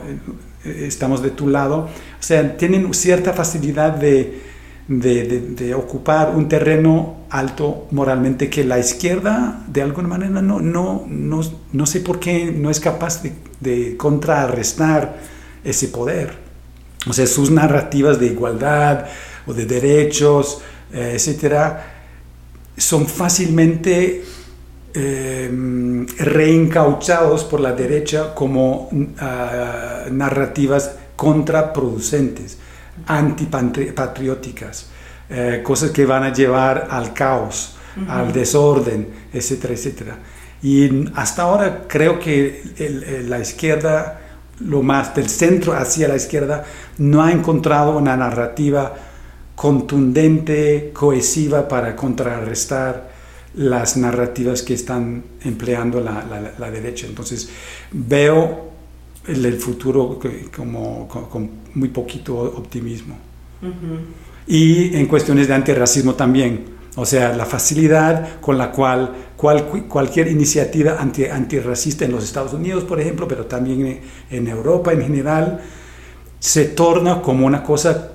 eh, 0.64 0.86
estamos 0.86 1.22
de 1.22 1.30
tu 1.30 1.46
lado, 1.48 1.76
o 1.78 2.22
sea, 2.22 2.56
tienen 2.56 2.92
cierta 2.94 3.34
facilidad 3.34 3.92
de, 3.92 4.40
de, 4.88 5.74
ocupar 5.74 6.34
un 6.34 6.48
terreno 6.48 7.16
alto 7.30 7.86
moralmente 7.90 8.50
que 8.50 8.64
la 8.64 8.78
izquierda 8.78 9.64
de 9.66 9.82
alguna 9.82 10.08
manera 10.08 10.42
no, 10.42 10.60
no, 10.60 11.04
no, 11.08 11.40
no 11.72 11.86
sé 11.86 12.00
por 12.00 12.20
qué 12.20 12.52
no 12.52 12.70
es 12.70 12.80
capaz 12.80 13.22
de, 13.22 13.32
contrarrestar 13.96 15.16
ese 15.62 15.88
poder. 15.88 16.36
O 17.06 17.12
sea, 17.12 17.26
sus 17.26 17.50
narrativas 17.50 18.18
de 18.18 18.26
igualdad 18.26 19.06
o 19.46 19.52
de 19.52 19.66
derechos, 19.66 20.62
eh, 20.92 21.12
etcétera, 21.14 21.92
son 22.76 23.06
fácilmente 23.06 24.24
eh, 24.94 26.06
reencauchados 26.18 27.44
por 27.44 27.60
la 27.60 27.72
derecha 27.72 28.34
como 28.34 28.88
ah, 29.18 30.04
narrativas 30.10 30.92
contraproducentes 31.16 32.58
antipatrióticas, 33.06 34.86
eh, 35.28 35.60
cosas 35.64 35.90
que 35.90 36.06
van 36.06 36.22
a 36.24 36.32
llevar 36.32 36.88
al 36.90 37.12
caos, 37.12 37.76
al 38.08 38.32
desorden, 38.32 39.08
etcétera, 39.32 39.74
etcétera. 39.74 40.18
Y 40.64 41.10
hasta 41.14 41.42
ahora 41.42 41.84
creo 41.86 42.18
que 42.18 42.62
la 43.28 43.38
izquierda, 43.38 44.18
lo 44.60 44.82
más 44.82 45.14
del 45.14 45.28
centro 45.28 45.74
hacia 45.74 46.08
la 46.08 46.16
izquierda, 46.16 46.64
no 46.96 47.22
ha 47.22 47.30
encontrado 47.30 47.98
una 47.98 48.16
narrativa 48.16 48.94
contundente, 49.54 50.90
cohesiva 50.94 51.68
para 51.68 51.94
contrarrestar 51.94 53.12
las 53.56 53.98
narrativas 53.98 54.62
que 54.62 54.72
están 54.72 55.22
empleando 55.42 56.00
la, 56.00 56.70
derecha. 56.70 57.06
Entonces 57.08 57.50
veo 57.92 58.70
el, 59.26 59.60
futuro 59.60 60.18
como, 60.56 61.06
con 61.08 61.50
muy 61.74 61.90
poquito 61.90 62.36
optimismo. 62.40 63.18
Y 64.46 64.96
en 64.96 65.04
cuestiones 65.04 65.46
de 65.46 65.52
antirracismo 65.52 66.14
también. 66.14 66.73
O 66.96 67.04
sea, 67.04 67.34
la 67.34 67.44
facilidad 67.44 68.40
con 68.40 68.56
la 68.56 68.70
cual 68.70 69.12
cualquier 69.36 70.28
iniciativa 70.28 70.96
anti, 71.00 71.24
antirracista 71.24 72.04
en 72.04 72.12
los 72.12 72.24
Estados 72.24 72.52
Unidos, 72.52 72.84
por 72.84 73.00
ejemplo, 73.00 73.26
pero 73.26 73.46
también 73.46 74.00
en 74.30 74.46
Europa 74.46 74.92
en 74.92 75.02
general, 75.02 75.60
se 76.38 76.66
torna 76.66 77.20
como 77.20 77.46
una 77.46 77.62
cosa 77.64 78.12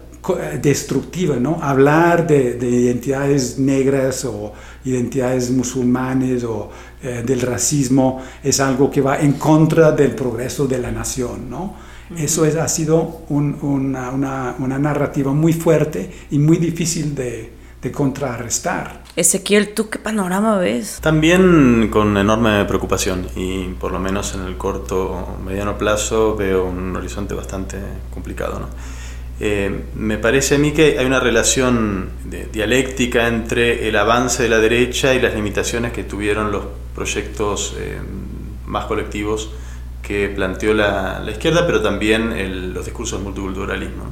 destructiva, 0.61 1.37
¿no? 1.37 1.59
Hablar 1.61 2.27
de, 2.27 2.57
identidades 2.61 3.57
negras 3.57 4.25
o 4.25 4.53
identidades 4.85 5.49
musulmanes 5.49 6.43
o 6.43 6.69
eh, 7.01 7.23
del 7.25 7.41
racismo 7.41 8.21
es 8.43 8.59
algo 8.59 8.91
que 8.91 9.01
va 9.01 9.19
en 9.19 9.33
contra 9.33 9.91
del 9.91 10.11
progreso 10.11 10.67
de 10.67 10.77
la 10.77 10.91
nación, 10.91 11.49
¿no? 11.49 11.75
Eso 12.17 12.43
es, 12.43 12.55
ha 12.55 12.67
sido 12.67 13.21
una, 13.29 14.09
una, 14.11 14.79
narrativa 14.79 15.31
muy 15.31 15.53
fuerte 15.53 16.09
y 16.31 16.39
muy 16.39 16.57
difícil 16.57 17.13
de, 17.13 17.51
de 17.81 17.91
contrarrestar. 17.91 19.03
Ezequiel, 19.15 19.73
¿tú 19.73 19.89
qué 19.89 19.99
panorama 19.99 20.57
ves? 20.57 20.99
También 21.01 21.89
con 21.91 22.17
enorme 22.17 22.65
preocupación 22.65 23.27
y 23.35 23.69
por 23.79 23.91
lo 23.91 23.99
menos 23.99 24.35
en 24.35 24.41
el 24.41 24.57
corto 24.57 25.37
mediano 25.45 25.77
plazo 25.77 26.35
veo 26.35 26.65
un 26.65 26.95
horizonte 26.95 27.33
bastante 27.33 27.77
complicado. 28.13 28.59
¿no? 28.59 28.67
Eh, 29.39 29.85
me 29.95 30.17
parece 30.17 30.55
a 30.55 30.57
mí 30.57 30.71
que 30.71 30.99
hay 30.99 31.05
una 31.05 31.21
relación 31.21 32.09
dialéctica 32.51 33.27
entre 33.27 33.87
el 33.87 33.95
avance 33.95 34.43
de 34.43 34.49
la 34.49 34.59
derecha 34.59 35.13
y 35.13 35.21
las 35.21 35.33
limitaciones 35.33 35.93
que 35.93 36.03
tuvieron 36.03 36.51
los 36.51 36.63
proyectos 36.93 37.75
eh, 37.77 37.97
más 38.65 38.85
colectivos 38.85 39.49
que 40.01 40.27
planteó 40.27 40.73
la, 40.73 41.23
izquierda, 41.29 41.65
pero 41.65 41.81
también 41.81 42.73
los 42.73 42.83
discursos 42.83 43.19
del 43.19 43.25
multiculturalismo. 43.25 44.05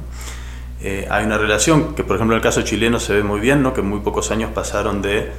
Eh, 0.80 1.08
hay 1.10 1.24
una 1.24 1.38
relación 1.38 1.94
que, 1.94 2.04
por 2.04 2.16
ejemplo, 2.16 2.36
en 2.36 2.38
el 2.38 2.42
caso 2.42 2.62
chileno 2.62 3.00
se 3.00 3.14
ve 3.14 3.22
muy 3.22 3.40
bien, 3.40 3.62
¿no? 3.62 3.74
que 3.74 3.82
muy 3.82 4.00
pocos 4.00 4.30
años 4.30 4.50
pasaron 4.54 5.02
de 5.02 5.30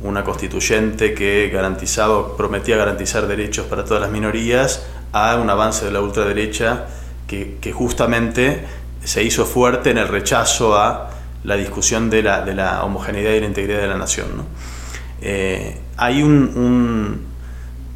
una 0.00 0.24
constituyente 0.24 1.14
que 1.14 1.50
garantizaba, 1.52 2.36
prometía 2.36 2.76
garantizar 2.76 3.26
derechos 3.26 3.66
para 3.66 3.84
todas 3.84 4.00
las 4.02 4.10
minorías, 4.10 4.86
a 5.12 5.36
un 5.36 5.48
avance 5.48 5.84
de 5.84 5.92
la 5.92 6.00
ultraderecha 6.00 6.86
que, 7.26 7.72
justamente 7.72 8.64
se 9.04 9.22
hizo 9.22 9.44
fuerte 9.44 9.90
en 9.90 9.98
el 9.98 10.08
rechazo 10.08 10.76
a 10.76 11.10
la 11.44 11.56
discusión 11.56 12.10
de 12.10 12.22
la, 12.22 12.82
homogeneidad 12.84 13.32
y 13.32 13.40
la 13.40 13.46
integridad 13.46 13.80
de 13.80 13.86
la 13.86 13.96
nación. 13.96 14.26
Eh, 15.22 15.78
hay 15.96 16.22
un 16.22 17.26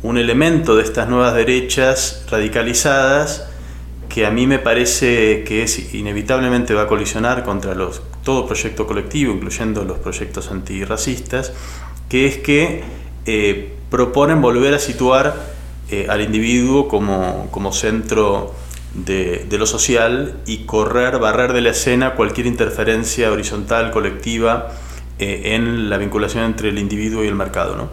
elemento 0.03 0.77
de 0.77 0.85
estas 0.85 1.09
nuevas 1.09 1.35
derechas 1.35 2.25
radicalizadas 2.31 3.50
que 4.11 4.27
a 4.27 4.31
mí 4.31 4.47
me 4.47 4.59
parece 4.59 5.45
que 5.45 5.63
es 5.63 5.95
inevitablemente 5.95 6.75
va 6.75 6.83
a 6.83 6.87
colisionar 6.87 7.45
contra 7.45 7.75
los, 7.75 8.03
todo 8.25 8.47
proyecto 8.47 8.87
colectivo, 8.87 9.33
incluyendo 9.33 9.85
los 9.85 9.99
proyectos 9.99 10.51
antirracistas, 10.51 11.53
que 12.09 12.27
es 12.27 12.37
que 12.39 12.83
eh, 13.25 13.73
proponen 13.89 14.43
volver 14.43 14.75
a 14.75 14.79
situar 14.79 15.35
eh, 15.91 16.07
al 16.11 16.21
individuo 16.21 16.89
como, 16.89 17.49
como 17.51 17.73
centro 17.73 18.53
de, 18.95 19.47
lo 19.51 19.67
social 19.67 20.35
y 20.45 20.65
correr, 20.65 21.19
barrer 21.19 21.53
de 21.53 21.61
la 21.61 21.71
escena 21.71 22.15
cualquier 22.15 22.47
interferencia 22.47 23.31
horizontal, 23.31 23.93
colectiva, 23.93 24.73
eh, 25.21 25.55
en 25.55 25.89
la 25.89 25.99
vinculación 25.99 26.45
entre 26.45 26.71
el 26.71 26.79
individuo 26.79 27.25
y 27.25 27.29
el 27.29 27.35
mercado. 27.35 27.77
¿no? 27.77 27.89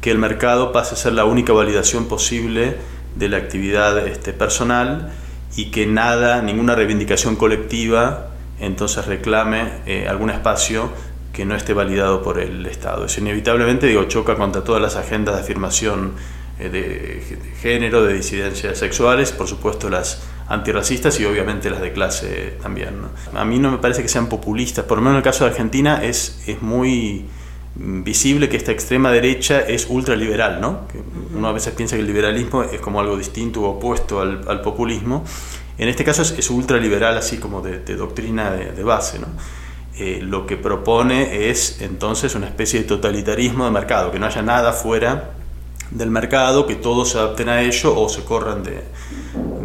que 0.00 0.10
el 0.10 0.18
mercado 0.18 0.72
pase 0.72 0.94
a 0.94 0.96
ser 0.96 1.12
la 1.12 1.24
única 1.24 1.52
validación 1.52 2.06
posible 2.06 2.76
de 3.16 3.28
la 3.28 3.36
actividad 3.36 4.06
este, 4.06 4.32
personal 4.32 5.12
y 5.56 5.70
que 5.70 5.86
nada, 5.86 6.42
ninguna 6.42 6.74
reivindicación 6.74 7.36
colectiva 7.36 8.30
entonces 8.60 9.06
reclame 9.06 9.72
eh, 9.86 10.06
algún 10.06 10.30
espacio 10.30 10.90
que 11.32 11.44
no 11.44 11.56
esté 11.56 11.72
validado 11.72 12.22
por 12.22 12.38
el 12.38 12.66
Estado. 12.66 13.06
Eso 13.06 13.20
inevitablemente 13.20 13.86
digo, 13.86 14.04
choca 14.04 14.36
contra 14.36 14.62
todas 14.62 14.82
las 14.82 14.96
agendas 14.96 15.34
de 15.36 15.40
afirmación 15.40 16.12
eh, 16.58 16.68
de, 16.68 17.38
género, 17.60 18.04
de 18.04 18.14
disidencias 18.14 18.78
sexuales, 18.78 19.32
por 19.32 19.48
supuesto 19.48 19.88
las 19.88 20.22
antirracistas 20.48 21.18
y 21.20 21.24
obviamente 21.24 21.70
las 21.70 21.80
de 21.80 21.92
clase 21.92 22.58
también. 22.60 23.00
A 23.34 23.44
mí 23.44 23.58
no 23.58 23.70
me 23.70 23.78
parece 23.78 24.02
que 24.02 24.08
sean 24.08 24.28
populistas, 24.28 24.84
por 24.84 24.98
lo 24.98 25.02
menos 25.02 25.14
en 25.14 25.18
el 25.18 25.24
caso 25.24 25.44
de 25.44 25.50
Argentina 25.50 26.04
es, 26.04 26.42
es 26.46 26.60
muy 26.60 27.24
visible 27.82 28.50
que 28.50 28.58
esta 28.58 28.72
extrema 28.72 29.10
derecha 29.10 29.60
es 29.60 29.86
ultraliberal, 29.88 30.60
¿no? 30.60 30.86
Que 30.86 31.00
uno 31.34 31.48
a 31.48 31.52
veces 31.52 31.72
piensa 31.74 31.96
que 31.96 32.02
el 32.02 32.08
liberalismo 32.08 32.62
es 32.62 32.80
como 32.80 33.00
algo 33.00 33.16
distinto 33.16 33.62
o 33.62 33.70
opuesto 33.70 34.20
al, 34.20 34.60
populismo. 34.60 35.24
En 35.78 35.88
este 35.88 36.04
caso 36.04 36.20
es, 36.22 36.50
ultraliberal 36.50 37.16
así 37.16 37.38
como 37.38 37.62
de, 37.62 37.78
doctrina 37.96 38.50
de, 38.50 38.82
base, 38.82 39.18
¿no? 39.18 39.28
Eh, 39.96 40.20
lo 40.22 40.46
que 40.46 40.56
propone 40.56 41.50
es 41.50 41.80
entonces 41.80 42.34
una 42.34 42.46
especie 42.46 42.80
de 42.80 42.86
totalitarismo 42.86 43.64
de 43.64 43.70
mercado, 43.70 44.10
que 44.12 44.18
no 44.18 44.26
haya 44.26 44.42
nada 44.42 44.72
fuera 44.72 45.32
del 45.90 46.10
mercado, 46.10 46.66
que 46.66 46.76
todos 46.76 47.10
se 47.10 47.18
adapten 47.18 47.48
a 47.48 47.62
ello 47.62 47.98
o 47.98 48.08
se 48.08 48.22
corran 48.24 48.62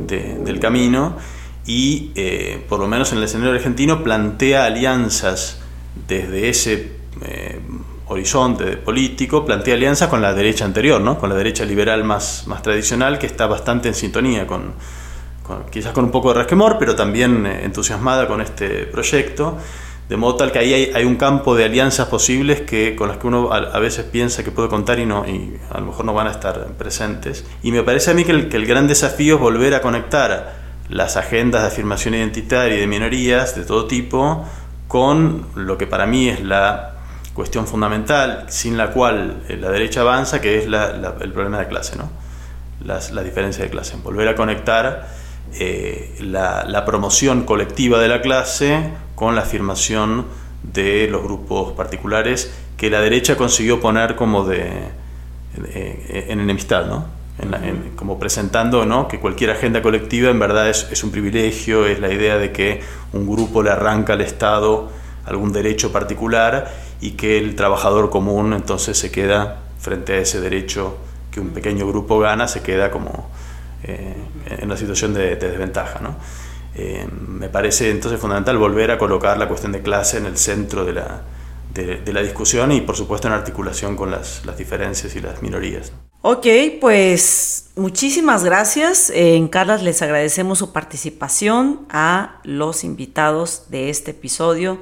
del 0.07 0.59
camino 0.59 1.17
y 1.65 2.11
eh, 2.15 2.63
por 2.69 2.79
lo 2.79 2.87
menos 2.87 3.11
en 3.11 3.19
el 3.19 3.25
escenario 3.25 3.53
argentino 3.53 4.03
plantea 4.03 4.65
alianzas 4.65 5.59
desde 6.07 6.49
ese 6.49 6.91
eh, 7.21 7.59
horizonte 8.07 8.77
político, 8.77 9.45
plantea 9.45 9.73
alianzas 9.73 10.09
con 10.09 10.21
la 10.21 10.33
derecha 10.33 10.65
anterior, 10.65 11.01
¿no? 11.01 11.17
con 11.17 11.29
la 11.29 11.35
derecha 11.35 11.65
liberal 11.65 12.03
más, 12.03 12.43
más 12.47 12.61
tradicional, 12.61 13.17
que 13.17 13.25
está 13.25 13.47
bastante 13.47 13.87
en 13.87 13.95
sintonía 13.95 14.45
con, 14.45 14.73
quizás 15.71 15.93
con 15.93 16.05
un 16.05 16.11
poco 16.11 16.29
de 16.29 16.39
resquemor, 16.39 16.77
pero 16.77 16.95
también 16.95 17.45
eh, 17.45 17.65
entusiasmada 17.65 18.27
con 18.27 18.41
este 18.41 18.85
proyecto. 18.85 19.57
De 20.07 20.17
modo 20.17 20.35
tal 20.35 20.51
que 20.51 20.59
ahí 20.59 20.91
hay, 20.93 21.03
un 21.03 21.15
campo 21.15 21.55
de 21.55 21.65
alianzas 21.65 22.07
posibles 22.07 22.61
que, 22.61 22.95
con 22.95 23.07
las 23.07 23.17
que 23.17 23.25
uno 23.25 23.51
a, 23.51 23.79
veces 23.79 24.05
piensa 24.05 24.43
que 24.43 24.51
puede 24.51 24.69
contar 24.69 24.99
y, 24.99 25.05
no, 25.07 25.25
y 25.27 25.57
a 25.71 25.79
lo 25.79 25.87
mejor 25.87 26.05
no 26.05 26.13
van 26.13 26.27
a 26.27 26.31
estar 26.31 26.73
presentes. 26.77 27.43
Y 27.63 27.71
me 27.71 27.81
parece 27.81 28.11
a 28.11 28.13
mí 28.13 28.23
que 28.23 28.31
el, 28.31 28.47
que 28.47 28.57
el 28.57 28.67
gran 28.67 28.87
desafío 28.87 29.35
es 29.35 29.41
volver 29.41 29.73
a 29.73 29.81
conectar 29.81 30.53
las 30.89 31.17
agendas 31.17 31.63
de 31.63 31.69
afirmación 31.69 32.13
identitaria 32.13 32.77
y 32.77 32.81
de 32.81 32.85
minorías 32.85 33.55
de 33.55 33.63
todo 33.63 33.87
tipo 33.87 34.45
con 34.87 35.47
lo 35.55 35.79
que 35.79 35.87
para 35.87 36.05
mí 36.05 36.29
es 36.29 36.43
la 36.43 36.94
cuestión 37.35 37.67
fundamental 37.67 38.45
sin 38.47 38.77
la 38.77 38.91
cual 38.91 39.43
eh, 39.49 39.57
la 39.57 39.69
derecha 39.69 40.01
avanza, 40.01 40.41
que 40.41 40.57
es 40.57 40.65
el 40.65 41.31
problema 41.33 41.59
de 41.59 41.67
clase, 41.67 41.97
¿no? 41.97 42.09
la 42.83 43.23
diferencia 43.23 43.63
de 43.63 43.69
clase. 43.69 43.97
Volver 44.03 44.27
a 44.29 44.35
conectar 44.35 45.07
eh, 45.59 46.15
la, 46.19 46.85
promoción 46.85 47.43
colectiva 47.43 47.99
de 47.99 48.07
la 48.07 48.21
clase 48.21 48.91
con 49.15 49.35
la 49.35 49.41
afirmación 49.41 50.25
de 50.63 51.07
los 51.09 51.23
grupos 51.23 51.73
particulares 51.73 52.53
que 52.77 52.89
la 52.89 53.01
derecha 53.01 53.35
consiguió 53.37 53.79
poner 53.79 54.15
como 54.15 54.45
de, 54.45 54.89
en 55.55 56.39
enemistad, 56.39 56.85
¿no? 56.85 57.05
como 57.95 58.17
presentando 58.17 58.85
¿no? 58.85 59.07
que 59.07 59.19
cualquier 59.19 59.51
agenda 59.51 59.81
colectiva 59.81 60.29
en 60.29 60.39
verdad 60.39 60.69
es, 60.69 60.87
es, 60.91 61.03
un 61.03 61.11
privilegio, 61.11 61.85
es 61.85 61.99
la 61.99 62.11
idea 62.11 62.37
de 62.37 62.51
que 62.51 62.81
un 63.13 63.27
grupo 63.27 63.61
le 63.61 63.71
arranca 63.71 64.13
al 64.13 64.21
Estado 64.21 64.89
algún 65.25 65.51
derecho 65.51 65.91
particular 65.91 66.71
y 67.05 67.11
que 67.11 67.37
el 67.37 67.55
trabajador 67.55 68.09
común 68.09 68.53
entonces 68.53 68.97
se 68.97 69.11
queda 69.11 69.61
frente 69.79 70.13
a 70.13 70.17
ese 70.17 70.41
derecho 70.41 70.97
que 71.29 71.39
un 71.39 71.49
pequeño 71.49 71.87
grupo 71.87 72.17
gana, 72.17 72.47
se 72.47 72.63
queda 72.63 72.89
como 72.89 73.29
eh, 73.83 74.15
en 74.47 74.65
una 74.65 74.75
situación 74.75 75.13
de, 75.13 75.35
desventaja. 75.35 75.99
¿no? 75.99 76.15
Eh, 76.73 77.05
me 77.27 77.47
parece 77.49 77.91
entonces 77.91 78.19
fundamental 78.19 78.57
volver 78.57 78.89
a 78.89 78.97
colocar 78.97 79.37
la 79.37 79.47
cuestión 79.47 79.71
de 79.71 79.83
clase 79.83 80.17
en 80.17 80.25
el 80.25 80.35
centro 80.35 80.83
de 80.83 80.93
la, 80.93 81.21
de, 81.75 82.11
la 82.11 82.23
discusión 82.23 82.71
y 82.71 82.81
por 82.81 82.95
supuesto 82.95 83.27
en 83.27 83.35
articulación 83.35 83.95
con 83.95 84.09
las, 84.09 84.43
las 84.43 84.57
diferencias 84.57 85.15
y 85.15 85.21
las 85.21 85.43
minorías. 85.43 85.91
Ok, 86.23 86.47
pues 86.81 87.69
muchísimas 87.75 88.43
gracias. 88.43 89.11
En 89.13 89.47
Carlas 89.47 89.83
les 89.83 90.01
agradecemos 90.01 90.57
su 90.57 90.73
participación 90.73 91.85
a 91.91 92.39
los 92.43 92.83
invitados 92.83 93.65
de 93.69 93.91
este 93.91 94.09
episodio, 94.09 94.79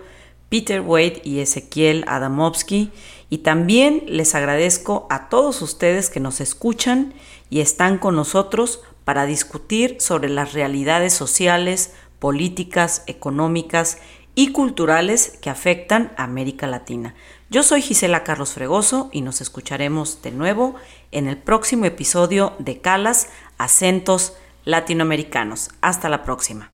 Peter 0.53 0.81
Wade 0.81 1.19
y 1.23 1.39
Ezequiel 1.39 2.05
Adamovsky. 2.07 2.91
Y 3.31 3.39
también 3.39 4.03
les 4.05 4.35
agradezco 4.35 5.07
a 5.09 5.27
todos 5.27 5.63
ustedes 5.63 6.11
que 6.11 6.19
nos 6.19 6.39
escuchan 6.41 7.15
y 7.49 7.61
están 7.61 7.97
con 7.97 8.15
nosotros 8.15 8.81
para 9.03 9.25
discutir 9.25 9.97
sobre 9.99 10.29
las 10.29 10.53
realidades 10.53 11.11
sociales, 11.11 11.95
políticas, 12.19 13.01
económicas 13.07 13.97
y 14.35 14.51
culturales 14.51 15.39
que 15.41 15.49
afectan 15.49 16.13
a 16.17 16.25
América 16.25 16.67
Latina. 16.67 17.15
Yo 17.49 17.63
soy 17.63 17.81
Gisela 17.81 18.23
Carlos 18.23 18.53
Fregoso 18.53 19.09
y 19.11 19.21
nos 19.21 19.41
escucharemos 19.41 20.21
de 20.21 20.29
nuevo 20.29 20.75
en 21.11 21.27
el 21.27 21.37
próximo 21.37 21.85
episodio 21.85 22.53
de 22.59 22.79
Calas, 22.79 23.27
Acentos 23.57 24.33
Latinoamericanos. 24.65 25.71
Hasta 25.81 26.09
la 26.09 26.21
próxima. 26.21 26.69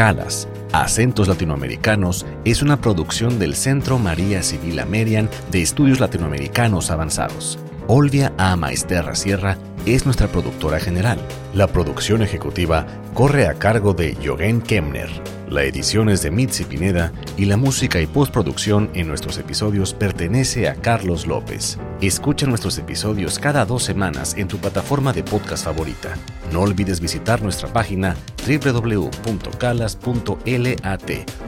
Calas 0.00 0.48
Acentos 0.72 1.28
Latinoamericanos 1.28 2.24
es 2.46 2.62
una 2.62 2.80
producción 2.80 3.38
del 3.38 3.54
Centro 3.54 3.98
María 3.98 4.42
Civil 4.42 4.78
Amerian 4.78 5.28
de 5.50 5.60
Estudios 5.60 6.00
Latinoamericanos 6.00 6.90
Avanzados. 6.90 7.58
Olvia 7.86 8.32
A. 8.38 8.56
Maesterra 8.56 9.14
Sierra 9.14 9.58
es 9.84 10.06
nuestra 10.06 10.26
productora 10.28 10.80
general. 10.80 11.18
La 11.52 11.66
producción 11.66 12.22
ejecutiva 12.22 12.86
corre 13.14 13.46
a 13.46 13.54
cargo 13.54 13.94
de 13.94 14.16
Jogen 14.24 14.60
Kemner. 14.60 15.10
La 15.48 15.64
edición 15.64 16.08
es 16.08 16.22
de 16.22 16.30
Mitzi 16.30 16.64
Pineda 16.64 17.12
y 17.36 17.46
la 17.46 17.56
música 17.56 18.00
y 18.00 18.06
postproducción 18.06 18.88
en 18.94 19.08
nuestros 19.08 19.36
episodios 19.36 19.92
pertenece 19.94 20.68
a 20.68 20.76
Carlos 20.76 21.26
López. 21.26 21.76
Escucha 22.00 22.46
nuestros 22.46 22.78
episodios 22.78 23.40
cada 23.40 23.64
dos 23.64 23.82
semanas 23.82 24.36
en 24.36 24.46
tu 24.46 24.58
plataforma 24.58 25.12
de 25.12 25.24
podcast 25.24 25.64
favorita. 25.64 26.14
No 26.52 26.60
olvides 26.60 27.00
visitar 27.00 27.42
nuestra 27.42 27.72
página 27.72 28.14
www.calas.lat 28.46 29.10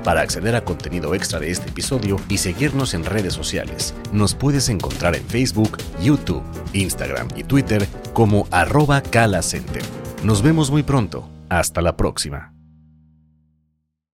para 0.02 0.20
acceder 0.20 0.56
a 0.56 0.64
contenido 0.64 1.14
extra 1.14 1.38
de 1.38 1.52
este 1.52 1.68
episodio 1.68 2.16
y 2.28 2.38
seguirnos 2.38 2.94
en 2.94 3.04
redes 3.04 3.34
sociales. 3.34 3.94
Nos 4.12 4.34
puedes 4.34 4.68
encontrar 4.68 5.14
en 5.14 5.24
Facebook, 5.24 5.78
YouTube, 6.02 6.42
Instagram 6.72 7.28
y 7.36 7.44
Twitter 7.44 7.86
como 8.12 8.48
arroba 8.50 9.00
calacenter. 9.00 9.82
Nos 10.24 10.42
vemos 10.42 10.72
muy 10.72 10.82
pronto. 10.82 11.28
Hasta 11.52 11.82
la 11.82 11.98
próxima. 11.98 12.51